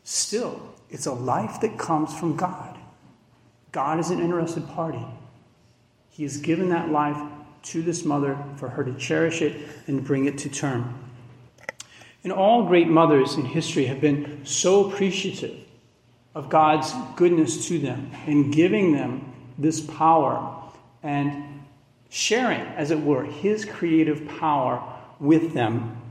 still, 0.03 0.73
it's 0.89 1.05
a 1.05 1.13
life 1.13 1.61
that 1.61 1.79
comes 1.79 2.13
from 2.13 2.35
God. 2.35 2.77
God 3.71 3.97
is 3.97 4.09
an 4.09 4.19
interested 4.19 4.67
party. 4.67 5.05
He 6.09 6.23
has 6.23 6.35
given 6.35 6.67
that 6.69 6.89
life 6.91 7.17
to 7.63 7.81
this 7.81 8.03
mother 8.03 8.37
for 8.57 8.67
her 8.67 8.83
to 8.83 8.93
cherish 8.95 9.41
it 9.41 9.65
and 9.87 10.03
bring 10.03 10.25
it 10.25 10.37
to 10.39 10.49
term. 10.49 10.99
And 12.25 12.33
all 12.33 12.65
great 12.65 12.89
mothers 12.89 13.35
in 13.35 13.45
history 13.45 13.85
have 13.85 14.01
been 14.01 14.45
so 14.45 14.89
appreciative 14.89 15.61
of 16.33 16.49
God's 16.49 16.93
goodness 17.15 17.69
to 17.69 17.79
them 17.79 18.11
in 18.27 18.51
giving 18.51 18.91
them 18.91 19.33
this 19.57 19.79
power 19.79 20.61
and 21.01 21.54
sharing, 22.15 22.61
as 22.61 22.91
it 22.91 23.01
were, 23.01 23.25
his 23.25 23.65
creative 23.65 24.25
power 24.39 24.81
with 25.19 25.53
them. 25.53 26.01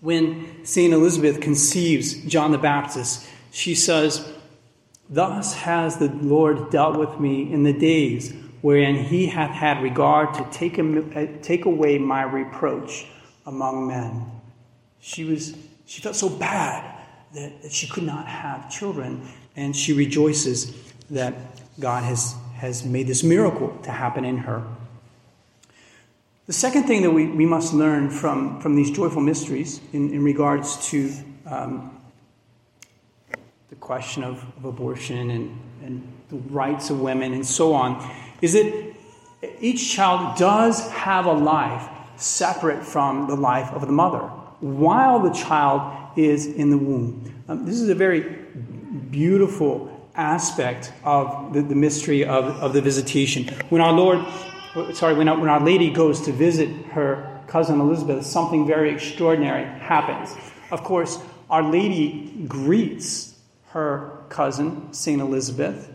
When 0.00 0.64
St. 0.64 0.92
Elizabeth 0.92 1.40
conceives 1.40 2.14
John 2.24 2.52
the 2.52 2.58
Baptist, 2.58 3.26
she 3.50 3.74
says, 3.74 4.30
Thus 5.10 5.54
has 5.54 5.96
the 5.96 6.08
Lord 6.08 6.70
dealt 6.70 6.96
with 6.96 7.18
me 7.18 7.52
in 7.52 7.64
the 7.64 7.72
days 7.72 8.32
wherein 8.60 8.96
he 8.96 9.26
hath 9.26 9.50
had 9.50 9.82
regard 9.82 10.34
to 10.34 10.46
take, 10.50 10.78
a, 10.78 10.84
uh, 10.84 11.26
take 11.42 11.64
away 11.64 11.98
my 11.98 12.22
reproach 12.22 13.06
among 13.46 13.88
men. 13.88 14.26
She, 15.00 15.24
was, 15.24 15.56
she 15.86 16.00
felt 16.02 16.16
so 16.16 16.28
bad 16.28 16.98
that, 17.34 17.62
that 17.62 17.72
she 17.72 17.88
could 17.88 18.04
not 18.04 18.26
have 18.26 18.70
children, 18.70 19.28
and 19.56 19.74
she 19.74 19.92
rejoices 19.92 20.72
that 21.10 21.34
God 21.78 22.04
has 22.04 22.34
has 22.56 22.86
made 22.86 23.06
this 23.06 23.22
miracle 23.22 23.76
to 23.82 23.90
happen 23.90 24.24
in 24.24 24.38
her. 24.38 24.66
The 26.46 26.52
second 26.52 26.84
thing 26.84 27.02
that 27.02 27.10
we, 27.10 27.26
we 27.26 27.44
must 27.44 27.74
learn 27.74 28.08
from, 28.08 28.60
from 28.60 28.76
these 28.76 28.92
joyful 28.92 29.20
mysteries 29.20 29.80
in, 29.92 30.12
in 30.14 30.22
regards 30.22 30.88
to 30.90 31.12
um, 31.44 32.00
the 33.68 33.74
question 33.74 34.22
of, 34.22 34.44
of 34.56 34.64
abortion 34.64 35.30
and, 35.30 35.60
and 35.82 36.12
the 36.28 36.36
rights 36.36 36.88
of 36.90 37.00
women 37.00 37.32
and 37.32 37.44
so 37.44 37.74
on 37.74 38.08
is 38.42 38.52
that 38.52 38.94
each 39.58 39.90
child 39.90 40.38
does 40.38 40.88
have 40.90 41.26
a 41.26 41.32
life 41.32 41.88
separate 42.14 42.84
from 42.84 43.26
the 43.26 43.34
life 43.34 43.72
of 43.72 43.80
the 43.80 43.92
mother 43.92 44.20
while 44.60 45.18
the 45.18 45.32
child 45.32 46.16
is 46.16 46.46
in 46.46 46.70
the 46.70 46.78
womb. 46.78 47.42
Um, 47.48 47.66
this 47.66 47.80
is 47.80 47.88
a 47.88 47.94
very 47.94 48.20
beautiful 49.10 50.08
aspect 50.14 50.92
of 51.02 51.52
the, 51.52 51.60
the 51.60 51.74
mystery 51.74 52.24
of, 52.24 52.44
of 52.62 52.72
the 52.72 52.80
visitation. 52.80 53.48
When 53.68 53.80
our 53.80 53.92
Lord, 53.92 54.24
sorry, 54.92 55.14
when 55.14 55.28
our, 55.28 55.38
when 55.38 55.48
our 55.48 55.60
Lady 55.60 55.90
goes 55.90 56.22
to 56.22 56.32
visit 56.32 56.68
her 56.86 57.42
cousin 57.46 57.80
Elizabeth, 57.80 58.26
something 58.26 58.66
very 58.66 58.90
extraordinary 58.92 59.64
happens. 59.80 60.34
Of 60.70 60.82
course, 60.82 61.18
Our 61.48 61.62
Lady 61.62 62.44
greets 62.46 63.38
her 63.68 64.24
cousin, 64.28 64.92
St. 64.92 65.20
Elizabeth, 65.20 65.92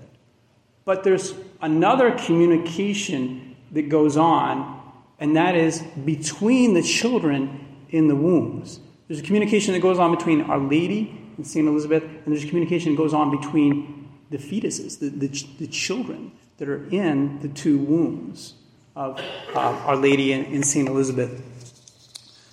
but 0.86 1.04
there's 1.04 1.34
another 1.62 2.12
communication 2.12 3.56
that 3.72 3.90
goes 3.90 4.18
on, 4.18 4.82
and 5.20 5.36
that 5.36 5.56
is 5.56 5.82
between 6.06 6.74
the 6.74 6.82
children 6.82 7.66
in 7.90 8.08
the 8.08 8.16
wombs. 8.16 8.80
There's 9.08 9.20
a 9.20 9.24
communication 9.24 9.74
that 9.74 9.82
goes 9.82 10.00
on 10.00 10.16
between 10.16 10.42
Our 10.42 10.60
Lady 10.60 11.18
and 11.38 11.46
St. 11.46 11.68
Elizabeth, 11.68 12.04
and 12.04 12.26
there's 12.26 12.44
a 12.44 12.48
communication 12.48 12.94
that 12.94 12.98
goes 12.98 13.14
on 13.14 13.36
between 13.36 14.10
the 14.30 14.38
fetuses, 14.38 15.00
the, 15.00 15.10
the, 15.10 15.28
the 15.60 15.68
children 15.68 16.32
that 16.58 16.70
are 16.70 16.88
in 16.90 17.40
the 17.42 17.50
two 17.50 17.78
wombs 17.78 18.54
of 18.96 19.20
uh, 19.56 19.60
Our 19.60 19.96
Lady 19.96 20.34
and, 20.34 20.48
and 20.48 20.66
St. 20.66 20.88
Elizabeth. 20.88 21.42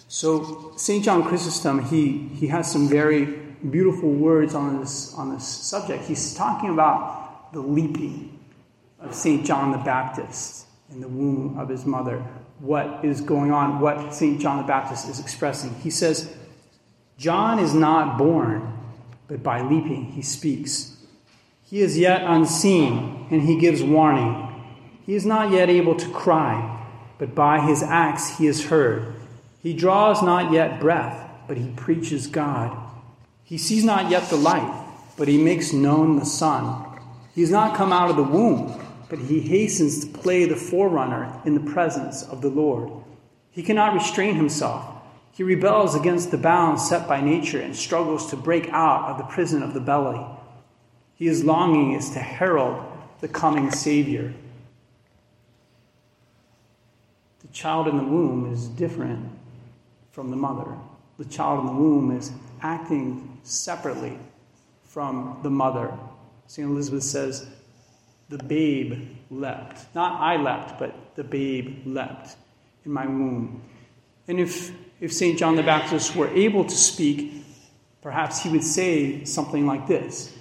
So 0.09 0.73
St. 0.77 1.05
John 1.05 1.25
Chrysostom, 1.25 1.85
he, 1.85 2.29
he 2.35 2.47
has 2.49 2.71
some 2.71 2.89
very 2.89 3.25
beautiful 3.71 4.11
words 4.11 4.55
on 4.55 4.81
this, 4.81 5.15
on 5.15 5.35
this 5.35 5.47
subject. 5.47 6.05
He's 6.05 6.35
talking 6.35 6.71
about 6.71 7.53
the 7.53 7.61
leaping 7.61 8.39
of 9.01 9.15
St. 9.15 9.45
John 9.45 9.73
the 9.73 9.79
Baptist 9.79 10.67
in 10.91 11.01
the 11.01 11.09
womb 11.09 11.59
of 11.59 11.69
his 11.69 11.85
mother, 11.85 12.25
what 12.59 13.05
is 13.05 13.21
going 13.21 13.53
on, 13.53 13.81
what 13.81 14.15
St. 14.15 14.41
John 14.41 14.57
the 14.59 14.63
Baptist 14.63 15.09
is 15.09 15.21
expressing. 15.21 15.75
He 15.77 15.91
says, 15.91 16.35
John 17.19 17.59
is 17.59 17.75
not 17.75 18.17
born, 18.17 18.73
but 19.27 19.43
by 19.43 19.61
leaping 19.61 20.13
he 20.13 20.23
speaks. 20.23 20.97
He 21.65 21.83
is 21.83 21.99
yet 21.99 22.23
unseen, 22.23 23.27
and 23.31 23.43
he 23.43 23.59
gives 23.59 23.83
warning. 23.83 24.48
He 25.09 25.15
is 25.15 25.25
not 25.25 25.51
yet 25.51 25.71
able 25.71 25.95
to 25.95 26.11
cry, 26.11 26.85
but 27.17 27.35
by 27.35 27.61
his 27.61 27.83
acts 27.83 28.37
he 28.37 28.47
is 28.47 28.67
heard. 28.67 29.15
He 29.63 29.73
draws 29.73 30.23
not 30.23 30.53
yet 30.53 30.81
breath, 30.81 31.31
but 31.49 31.57
he 31.57 31.71
preaches 31.71 32.27
God. 32.27 32.77
He 33.43 33.57
sees 33.57 33.85
not 33.85 34.11
yet 34.11 34.29
the 34.29 34.37
light, 34.37 34.71
but 35.17 35.27
he 35.27 35.39
makes 35.39 35.73
known 35.73 36.17
the 36.17 36.27
sun. 36.27 36.85
He 37.35 37.41
has 37.41 37.51
not 37.51 37.75
come 37.75 37.91
out 37.91 38.11
of 38.11 38.17
the 38.17 38.23
womb, 38.23 38.79
but 39.09 39.19
he 39.19 39.41
hastens 39.41 40.05
to 40.05 40.19
play 40.19 40.45
the 40.45 40.57
forerunner 40.57 41.41
in 41.47 41.55
the 41.55 41.73
presence 41.73 42.23
of 42.25 42.43
the 42.43 42.51
Lord. 42.51 42.93
He 43.51 43.63
cannot 43.63 43.95
restrain 43.95 44.35
himself. 44.35 44.85
He 45.33 45.43
rebels 45.43 45.95
against 45.95 46.31
the 46.31 46.37
bounds 46.37 46.87
set 46.87 47.09
by 47.09 47.23
nature 47.23 47.63
and 47.63 47.75
struggles 47.75 48.29
to 48.29 48.37
break 48.37 48.69
out 48.75 49.09
of 49.09 49.17
the 49.17 49.25
prison 49.25 49.63
of 49.63 49.73
the 49.73 49.81
belly. 49.81 50.21
His 51.15 51.45
longing 51.45 51.93
is 51.93 52.11
to 52.11 52.19
herald 52.19 52.85
the 53.23 53.29
coming 53.29 53.71
Savior. 53.71 54.35
The 57.49 57.55
child 57.55 57.89
in 57.89 57.97
the 57.97 58.05
womb 58.05 58.53
is 58.53 58.69
different 58.69 59.29
from 60.13 60.31
the 60.31 60.37
mother. 60.37 60.73
The 61.19 61.25
child 61.25 61.61
in 61.61 61.67
the 61.67 61.73
womb 61.73 62.17
is 62.17 62.31
acting 62.63 63.39
separately 63.43 64.19
from 64.85 65.41
the 65.43 65.51
mother. 65.51 65.93
St. 66.47 66.69
Elizabeth 66.69 67.03
says, 67.03 67.49
the 68.29 68.39
babe 68.39 69.17
leapt. 69.31 69.95
Not 69.95 70.21
I 70.21 70.37
leapt, 70.37 70.79
but 70.79 70.95
the 71.17 71.25
babe 71.25 71.87
leapt 71.87 72.37
in 72.85 72.93
my 72.93 73.07
womb. 73.07 73.63
And 74.27 74.39
if, 74.39 74.73
if 75.01 75.13
St. 75.13 75.39
John 75.39 75.57
the 75.57 75.63
Baptist 75.63 76.15
were 76.15 76.29
able 76.29 76.65
to 76.65 76.77
speak, 76.77 77.45
perhaps 78.03 78.43
he 78.43 78.51
would 78.51 78.65
say 78.65 79.25
something 79.25 79.67
like 79.67 79.87
this 79.87 80.35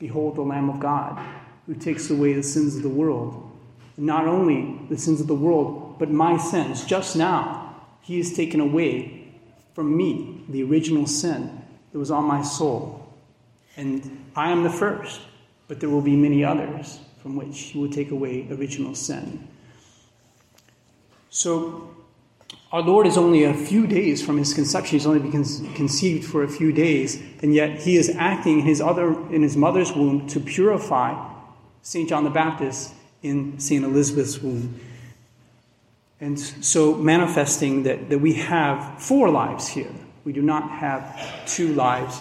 Behold 0.00 0.36
the 0.36 0.42
Lamb 0.42 0.68
of 0.68 0.80
God 0.80 1.24
who 1.66 1.74
takes 1.74 2.10
away 2.10 2.32
the 2.32 2.42
sins 2.42 2.76
of 2.76 2.82
the 2.82 2.88
world. 2.88 3.50
And 3.96 4.06
not 4.06 4.26
only 4.26 4.80
the 4.88 4.98
sins 4.98 5.20
of 5.20 5.28
the 5.28 5.34
world, 5.34 5.83
but 5.98 6.10
my 6.10 6.36
sins. 6.36 6.84
Just 6.84 7.16
now, 7.16 7.76
he 8.00 8.18
has 8.18 8.34
taken 8.34 8.60
away 8.60 9.32
from 9.74 9.96
me 9.96 10.44
the 10.48 10.62
original 10.62 11.06
sin 11.06 11.62
that 11.92 11.98
was 11.98 12.10
on 12.10 12.24
my 12.24 12.42
soul. 12.42 13.12
And 13.76 14.26
I 14.36 14.50
am 14.50 14.62
the 14.62 14.70
first, 14.70 15.20
but 15.68 15.80
there 15.80 15.88
will 15.88 16.02
be 16.02 16.16
many 16.16 16.44
others 16.44 17.00
from 17.22 17.36
which 17.36 17.58
he 17.58 17.78
will 17.78 17.90
take 17.90 18.10
away 18.10 18.46
original 18.50 18.94
sin. 18.94 19.48
So, 21.30 21.94
our 22.70 22.82
Lord 22.82 23.06
is 23.06 23.16
only 23.16 23.44
a 23.44 23.54
few 23.54 23.86
days 23.86 24.24
from 24.24 24.36
his 24.36 24.52
conception. 24.52 24.98
He's 24.98 25.06
only 25.06 25.20
been 25.20 25.74
conceived 25.74 26.24
for 26.24 26.42
a 26.42 26.48
few 26.48 26.72
days, 26.72 27.22
and 27.42 27.54
yet 27.54 27.78
he 27.78 27.96
is 27.96 28.10
acting 28.10 28.60
in 28.60 28.66
his, 28.66 28.80
other, 28.80 29.12
in 29.30 29.42
his 29.42 29.56
mother's 29.56 29.92
womb 29.92 30.26
to 30.28 30.40
purify 30.40 31.14
St. 31.82 32.08
John 32.08 32.24
the 32.24 32.30
Baptist 32.30 32.92
in 33.22 33.58
St. 33.58 33.84
Elizabeth's 33.84 34.40
womb. 34.40 34.80
And 36.24 36.38
so, 36.38 36.94
manifesting 36.94 37.82
that, 37.82 38.08
that 38.08 38.18
we 38.18 38.32
have 38.34 39.02
four 39.02 39.28
lives 39.28 39.68
here. 39.68 39.90
We 40.24 40.32
do 40.32 40.40
not 40.40 40.70
have 40.70 41.46
two 41.46 41.74
lives. 41.74 42.20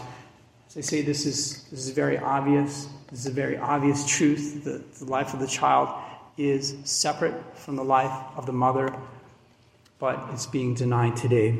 As 0.67 0.77
I 0.77 0.81
say, 0.81 1.01
this 1.01 1.25
is, 1.25 1.63
this 1.71 1.87
is 1.87 1.91
very 1.91 2.17
obvious. 2.17 2.89
This 3.09 3.19
is 3.19 3.27
a 3.27 3.31
very 3.31 3.57
obvious 3.57 4.05
truth. 4.05 4.65
The, 4.65 4.83
the 4.99 5.09
life 5.09 5.33
of 5.33 5.39
the 5.39 5.47
child 5.47 5.87
is 6.37 6.75
separate 6.83 7.35
from 7.57 7.77
the 7.77 7.83
life 7.83 8.11
of 8.35 8.45
the 8.45 8.51
mother 8.51 8.93
but 10.03 10.19
it's 10.33 10.45
being 10.45 10.73
denied 10.73 11.15
today. 11.15 11.57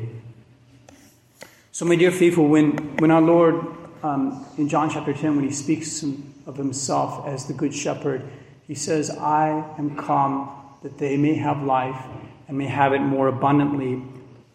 So, 1.71 1.85
my 1.85 1.95
dear 1.95 2.11
faithful, 2.11 2.49
when, 2.49 2.75
when 2.97 3.09
our 3.09 3.21
Lord, 3.21 3.55
um, 4.03 4.45
in 4.57 4.67
John 4.67 4.89
chapter 4.89 5.13
10, 5.13 5.37
when 5.37 5.45
he 5.45 5.53
speaks 5.53 6.03
of 6.45 6.57
himself 6.57 7.25
as 7.25 7.45
the 7.45 7.53
Good 7.53 7.73
Shepherd, 7.73 8.21
he 8.67 8.75
says, 8.75 9.09
I 9.09 9.47
am 9.77 9.95
come 9.95 10.49
that 10.81 10.97
they 10.97 11.15
may 11.15 11.35
have 11.35 11.63
life 11.63 12.05
and 12.47 12.57
may 12.57 12.67
have 12.67 12.93
it 12.93 12.99
more 12.99 13.27
abundantly. 13.27 14.01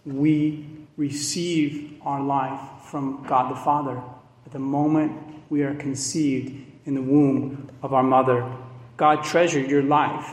We 0.05 0.67
receive 0.97 2.01
our 2.03 2.23
life 2.23 2.61
from 2.91 3.25
God 3.27 3.51
the 3.51 3.61
Father 3.61 4.01
at 4.49 4.53
the 4.53 4.59
moment 4.59 5.13
we 5.51 5.63
are 5.63 5.75
conceived 5.75 6.67
in 6.87 6.95
the 6.95 7.03
womb 7.03 7.71
of 7.83 7.93
our 7.93 8.03
mother. 8.03 8.51
God 8.97 9.23
treasured 9.23 9.71
your 9.71 9.83
life 9.83 10.27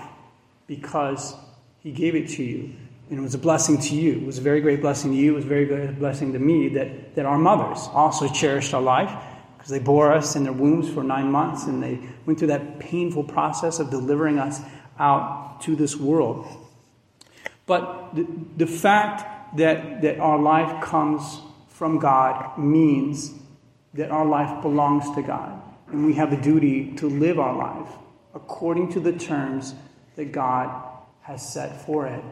because 0.68 1.36
he 1.80 1.92
gave 1.92 2.16
it 2.16 2.30
to 2.30 2.44
you. 2.44 2.74
And 3.10 3.20
it 3.20 3.22
was 3.22 3.36
a 3.36 3.40
blessing 3.40 3.78
to 3.80 3.96
you. 3.96 4.14
It 4.14 4.26
was 4.26 4.38
a 4.38 4.42
very 4.42 4.62
great 4.62 4.82
blessing 4.82 5.12
to 5.12 5.18
you. 5.18 5.34
It 5.34 5.36
was 5.36 5.46
a 5.46 5.50
very 5.50 5.66
great 5.66 6.00
blessing 6.00 6.34
to 6.34 6.40
me 6.40 6.70
that, 6.70 7.16
that 7.16 7.26
our 7.26 7.38
mothers 7.38 7.88
also 7.92 8.28
cherished 8.28 8.74
our 8.74 8.82
life 8.82 9.12
because 9.58 9.70
they 9.70 9.80
bore 9.80 10.14
us 10.14 10.36
in 10.36 10.44
their 10.44 10.54
wombs 10.54 10.90
for 10.90 11.04
nine 11.04 11.30
months 11.32 11.66
and 11.66 11.84
they 11.84 12.00
went 12.26 12.40
through 12.40 12.48
that 12.48 12.80
painful 12.80 13.24
process 13.26 13.80
of 13.80 13.90
delivering 13.92 14.40
us 14.40 14.62
out 14.98 15.62
to 15.62 15.76
this 15.76 15.96
world. 15.98 16.48
But 17.66 18.16
the, 18.16 18.28
the 18.58 18.68
fact 18.68 19.58
that, 19.58 20.02
that 20.02 20.20
our 20.20 20.40
life 20.40 20.84
comes 20.84 21.40
from 21.70 22.00
God 22.00 22.58
means 22.58 23.34
that 23.94 24.12
our 24.12 24.26
life 24.26 24.62
belongs 24.62 25.14
to 25.16 25.22
God. 25.22 25.62
And 25.88 26.06
we 26.06 26.14
have 26.14 26.34
a 26.34 26.42
duty 26.42 26.96
to 26.96 27.10
live 27.10 27.40
our 27.40 27.56
life 27.56 27.94
according 28.34 28.92
to 28.94 29.00
the 29.00 29.14
terms 29.14 29.74
that 30.16 30.32
God 30.32 30.84
has 31.22 31.48
set 31.54 31.86
for 31.86 32.08
it. 32.08 32.24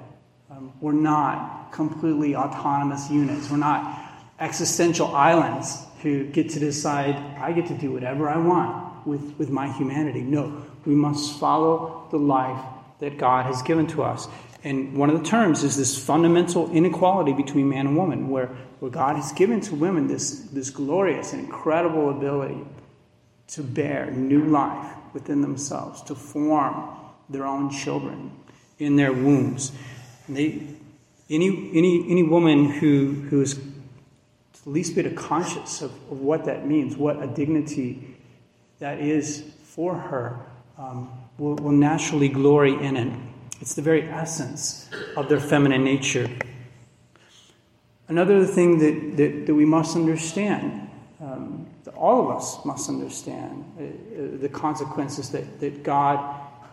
Um, 0.52 0.74
we're 0.82 0.91
not 0.91 1.72
completely 1.72 2.36
autonomous 2.36 3.10
units. 3.10 3.50
We're 3.50 3.58
not 3.58 4.00
existential 4.39 5.15
islands 5.15 5.86
who 6.02 6.26
get 6.26 6.50
to 6.50 6.60
decide, 6.60 7.15
I 7.39 7.54
get 7.54 7.67
to 7.67 7.74
do 7.74 7.91
whatever 7.91 8.30
I 8.30 8.38
want 8.38 9.08
with, 9.08 9.36
with 9.38 9.50
my 9.50 9.72
humanity. 9.72 10.22
No, 10.22 10.63
we 10.86 10.93
must 10.93 11.39
follow 11.39 12.08
the 12.12 12.19
life 12.19 12.63
that 13.00 13.17
God 13.17 13.46
has 13.46 13.62
given 13.62 13.88
to 13.88 14.04
us. 14.04 14.28
And 14.63 14.95
one 14.95 15.10
of 15.10 15.21
the 15.21 15.30
terms 15.30 15.63
is 15.63 15.76
this 15.76 16.02
fundamental 16.02 16.71
inequality 16.71 17.34
between 17.34 17.67
man 17.69 17.88
and 17.88 17.97
woman, 17.97 18.30
where, 18.30 18.47
where 18.80 18.91
God 18.91 19.17
has 19.17 19.34
given 19.34 19.60
to 19.62 19.76
women 19.76 20.08
this, 20.08 20.39
this 20.52 20.69
glorious 20.69 21.34
and 21.34 21.43
incredible 21.43 22.10
ability 22.10 22.62
to 23.47 23.62
bear 23.62 24.10
new 24.12 24.45
life 24.45 24.95
within 25.13 25.41
themselves, 25.41 26.02
to 26.04 26.15
form 26.15 26.97
their 27.30 27.45
own 27.45 27.69
children 27.69 28.32
in 28.80 28.95
their 28.95 29.12
wombs. 29.12 29.73
They, 30.30 30.65
any, 31.30 31.71
any, 31.73 32.10
any 32.10 32.23
woman 32.23 32.69
who, 32.69 33.12
who 33.30 33.41
is 33.41 33.60
the 34.63 34.69
least 34.69 34.95
bit 34.95 35.06
of 35.06 35.15
conscious 35.15 35.82
of, 35.82 35.91
of 36.10 36.21
what 36.21 36.45
that 36.45 36.65
means, 36.65 36.95
what 36.95 37.21
a 37.21 37.28
dignity 37.28 38.15
that 38.80 38.99
is 38.99 39.43
for 39.63 39.95
her, 39.95 40.39
um, 40.78 41.12
will, 41.38 41.56
will 41.56 41.71
naturally 41.71 42.30
glory 42.30 42.73
in 42.73 42.95
it. 42.95 43.33
It's 43.63 43.76
the 43.76 43.82
very 43.82 44.10
essence 44.10 44.89
of 45.15 45.30
their 45.30 45.39
feminine 45.39 45.86
nature. 45.86 46.30
Another 48.10 48.45
thing 48.45 48.78
that, 48.80 49.15
that, 49.15 49.45
that 49.45 49.56
we 49.56 49.63
must 49.63 49.95
understand, 49.95 50.89
um, 51.21 51.65
all 51.95 52.30
of 52.30 52.36
us 52.36 52.65
must 52.65 52.89
understand, 52.89 53.63
uh, 53.80 53.84
uh, 53.84 54.41
the 54.41 54.49
consequences 54.49 55.30
that, 55.30 55.62
that 55.62 55.82
God 55.82 56.19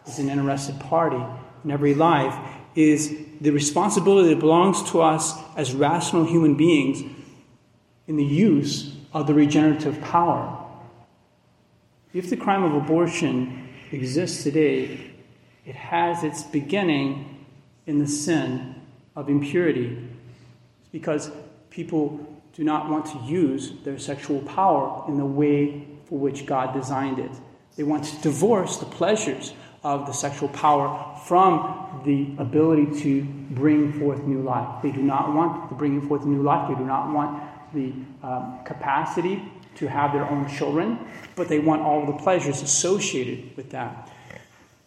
is 0.04 0.18
an 0.18 0.28
interested 0.28 0.80
party 0.80 1.24
in 1.62 1.70
every 1.70 1.94
life, 1.94 2.34
is 2.74 3.16
the 3.40 3.50
responsibility 3.50 4.34
that 4.34 4.40
belongs 4.40 4.82
to 4.90 5.00
us 5.00 5.38
as 5.56 5.72
rational 5.72 6.24
human 6.24 6.56
beings 6.56 7.04
in 8.08 8.16
the 8.16 8.24
use 8.24 8.96
of 9.12 9.28
the 9.28 9.34
regenerative 9.34 10.00
power. 10.00 10.58
If 12.12 12.30
the 12.30 12.36
crime 12.36 12.64
of 12.64 12.74
abortion 12.74 13.68
exists 13.92 14.42
today, 14.42 15.09
it 15.70 15.76
has 15.76 16.24
its 16.24 16.42
beginning 16.42 17.46
in 17.86 18.00
the 18.00 18.06
sin 18.08 18.74
of 19.14 19.28
impurity. 19.28 20.02
It's 20.80 20.88
because 20.90 21.30
people 21.70 22.18
do 22.54 22.64
not 22.64 22.90
want 22.90 23.06
to 23.06 23.18
use 23.24 23.70
their 23.84 23.96
sexual 23.96 24.40
power 24.40 25.04
in 25.06 25.16
the 25.16 25.24
way 25.24 25.86
for 26.06 26.18
which 26.18 26.44
God 26.44 26.74
designed 26.74 27.20
it. 27.20 27.30
They 27.76 27.84
want 27.84 28.02
to 28.06 28.16
divorce 28.20 28.78
the 28.78 28.86
pleasures 28.86 29.52
of 29.84 30.06
the 30.08 30.12
sexual 30.12 30.48
power 30.48 31.16
from 31.24 32.02
the 32.04 32.34
ability 32.42 33.00
to 33.02 33.22
bring 33.52 33.92
forth 34.00 34.24
new 34.24 34.42
life. 34.42 34.82
They 34.82 34.90
do 34.90 35.02
not 35.02 35.32
want 35.32 35.68
the 35.68 35.76
bringing 35.76 36.08
forth 36.08 36.24
new 36.24 36.42
life. 36.42 36.68
They 36.68 36.74
do 36.74 36.84
not 36.84 37.14
want 37.14 37.44
the 37.72 37.92
um, 38.26 38.58
capacity 38.64 39.44
to 39.76 39.86
have 39.86 40.12
their 40.12 40.28
own 40.28 40.48
children, 40.48 40.98
but 41.36 41.46
they 41.46 41.60
want 41.60 41.80
all 41.82 42.06
the 42.06 42.18
pleasures 42.24 42.60
associated 42.60 43.56
with 43.56 43.70
that. 43.70 44.10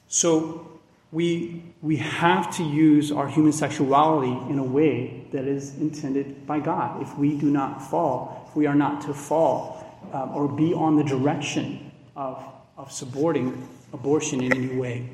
So 0.09 0.72
we, 1.13 1.61
we 1.81 1.97
have 1.97 2.55
to 2.57 2.63
use 2.63 3.11
our 3.11 3.27
human 3.27 3.53
sexuality 3.53 4.31
in 4.51 4.57
a 4.57 4.63
way 4.63 5.25
that 5.31 5.45
is 5.45 5.75
intended 5.77 6.47
by 6.47 6.59
God. 6.59 7.03
If 7.03 7.17
we 7.17 7.37
do 7.37 7.51
not 7.51 7.81
fall, 7.81 8.47
if 8.49 8.55
we 8.55 8.65
are 8.65 8.73
not 8.73 9.01
to 9.03 9.13
fall 9.13 10.01
um, 10.11 10.31
or 10.31 10.47
be 10.47 10.73
on 10.73 10.97
the 10.97 11.03
direction 11.03 11.91
of, 12.15 12.43
of 12.77 12.91
supporting 12.91 13.67
abortion 13.93 14.41
in 14.41 14.53
any 14.53 14.75
way. 14.75 15.07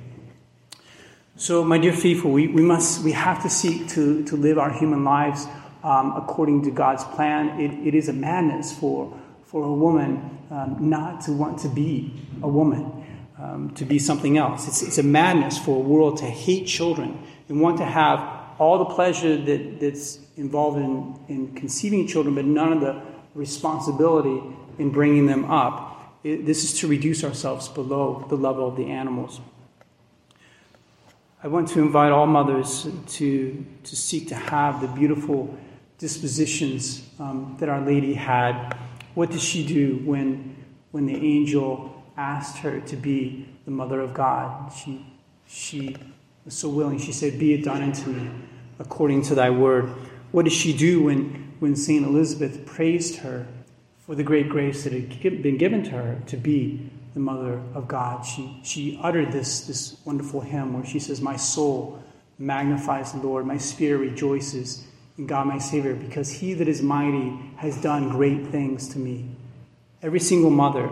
So, 1.35 1.63
my 1.63 1.77
dear 1.77 1.93
faithful, 1.93 2.31
we, 2.31 2.47
we, 2.47 2.61
must, 2.61 3.03
we 3.03 3.11
have 3.11 3.41
to 3.43 3.49
seek 3.49 3.89
to, 3.89 4.23
to 4.25 4.35
live 4.35 4.57
our 4.57 4.71
human 4.71 5.03
lives 5.03 5.47
um, 5.83 6.13
according 6.15 6.63
to 6.63 6.71
God's 6.71 7.03
plan. 7.03 7.59
It, 7.59 7.87
it 7.87 7.95
is 7.95 8.09
a 8.09 8.13
madness 8.13 8.77
for, 8.77 9.17
for 9.45 9.63
a 9.63 9.73
woman 9.73 10.37
um, 10.49 10.77
not 10.79 11.21
to 11.21 11.33
want 11.33 11.59
to 11.59 11.69
be 11.69 12.13
a 12.41 12.47
woman, 12.47 12.98
um, 13.39 13.71
to 13.75 13.85
be 13.85 13.99
something 13.99 14.37
else. 14.37 14.67
It's, 14.67 14.81
it's 14.81 14.97
a 14.97 15.03
madness 15.03 15.57
for 15.57 15.77
a 15.77 15.79
world 15.79 16.17
to 16.17 16.25
hate 16.25 16.67
children 16.67 17.23
and 17.47 17.61
want 17.61 17.77
to 17.77 17.85
have 17.85 18.19
all 18.59 18.77
the 18.77 18.85
pleasure 18.85 19.37
that, 19.37 19.79
that's 19.79 20.19
involved 20.35 20.77
in, 20.77 21.19
in 21.29 21.55
conceiving 21.55 22.05
children, 22.05 22.35
but 22.35 22.45
none 22.45 22.73
of 22.73 22.81
the 22.81 23.01
responsibility 23.33 24.41
in 24.77 24.89
bringing 24.89 25.25
them 25.25 25.49
up. 25.49 26.17
It, 26.23 26.45
this 26.45 26.63
is 26.63 26.79
to 26.79 26.87
reduce 26.87 27.23
ourselves 27.23 27.69
below 27.69 28.25
the 28.27 28.35
level 28.35 28.67
of 28.67 28.75
the 28.75 28.87
animals. 28.87 29.39
I 31.41 31.47
want 31.47 31.69
to 31.69 31.79
invite 31.79 32.11
all 32.11 32.27
mothers 32.27 32.85
to, 33.07 33.65
to 33.85 33.95
seek 33.95 34.27
to 34.27 34.35
have 34.35 34.81
the 34.81 34.87
beautiful 34.89 35.57
dispositions 35.97 37.07
um, 37.17 37.55
that 37.59 37.69
Our 37.69 37.79
Lady 37.79 38.13
had. 38.13 38.75
What 39.15 39.31
did 39.31 39.39
she 39.39 39.65
do 39.65 40.01
when, 40.03 40.57
when 40.91 41.05
the 41.05 41.15
angel 41.15 41.98
asked 42.19 42.57
her 42.57 42.79
to 42.81 42.95
be 42.95 43.47
the 43.65 43.71
mother 43.71 44.01
of 44.01 44.13
God? 44.13 44.71
She, 44.73 45.05
she 45.47 45.95
was 46.45 46.53
so 46.53 46.69
willing. 46.69 46.99
She 46.99 47.11
said, 47.11 47.39
Be 47.39 47.53
it 47.53 47.63
done 47.63 47.81
unto 47.81 48.11
me 48.11 48.29
according 48.79 49.21
to 49.23 49.35
thy 49.35 49.49
word. 49.49 49.85
What 50.31 50.43
did 50.43 50.53
she 50.53 50.75
do 50.75 51.03
when, 51.03 51.53
when 51.59 51.75
St. 51.75 52.05
Elizabeth 52.05 52.65
praised 52.65 53.17
her 53.17 53.47
for 53.97 54.15
the 54.15 54.23
great 54.23 54.49
grace 54.49 54.83
that 54.83 54.93
had 54.93 55.43
been 55.43 55.57
given 55.57 55.83
to 55.83 55.91
her 55.91 56.21
to 56.27 56.37
be 56.37 56.89
the 57.13 57.19
mother 57.19 57.61
of 57.73 57.87
God. 57.87 58.25
She, 58.25 58.59
she 58.63 58.99
uttered 59.03 59.31
this, 59.31 59.61
this 59.61 59.97
wonderful 60.05 60.41
hymn 60.41 60.73
where 60.73 60.85
she 60.85 60.99
says, 60.99 61.21
My 61.21 61.35
soul 61.35 62.01
magnifies 62.37 63.11
the 63.11 63.19
Lord, 63.19 63.45
my 63.45 63.57
spirit 63.57 63.99
rejoices 63.99 64.85
in 65.17 65.27
God 65.27 65.47
my 65.47 65.57
Savior, 65.57 65.93
because 65.93 66.31
he 66.31 66.53
that 66.53 66.67
is 66.67 66.81
mighty 66.81 67.37
has 67.57 67.79
done 67.81 68.09
great 68.09 68.47
things 68.47 68.87
to 68.89 68.99
me. 68.99 69.29
Every 70.01 70.19
single 70.19 70.49
mother 70.49 70.89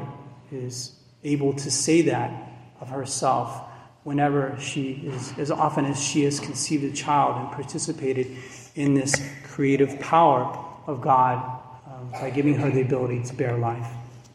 is 0.52 0.97
able 1.28 1.54
to 1.54 1.72
say 1.72 2.04
that 2.04 2.32
of 2.80 2.90
herself 2.90 3.64
whenever 4.04 4.58
she 4.60 4.92
is, 4.92 5.34
as 5.38 5.52
often 5.52 5.86
as 5.86 6.02
she 6.02 6.24
has 6.24 6.40
conceived 6.40 6.84
a 6.84 6.92
child 6.92 7.36
and 7.38 7.52
participated 7.52 8.28
in 8.76 8.94
this 8.94 9.14
creative 9.44 10.00
power 10.00 10.58
of 10.86 11.02
God 11.02 11.62
um, 11.86 12.10
by 12.12 12.30
giving 12.30 12.54
her 12.56 12.70
the 12.70 12.82
ability 12.82 13.24
to 13.24 13.34
bear 13.34 13.58
life. 13.58 13.88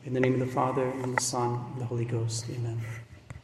In 0.05 0.13
the 0.13 0.21
name 0.21 0.35
of 0.35 0.41
the 0.41 0.47
Father, 0.47 0.85
and 0.85 1.17
the 1.17 1.23
Son, 1.23 1.65
and 1.73 1.81
the 1.81 1.87
Holy 1.87 2.05
Ghost. 2.05 2.45
Amen. 2.51 2.81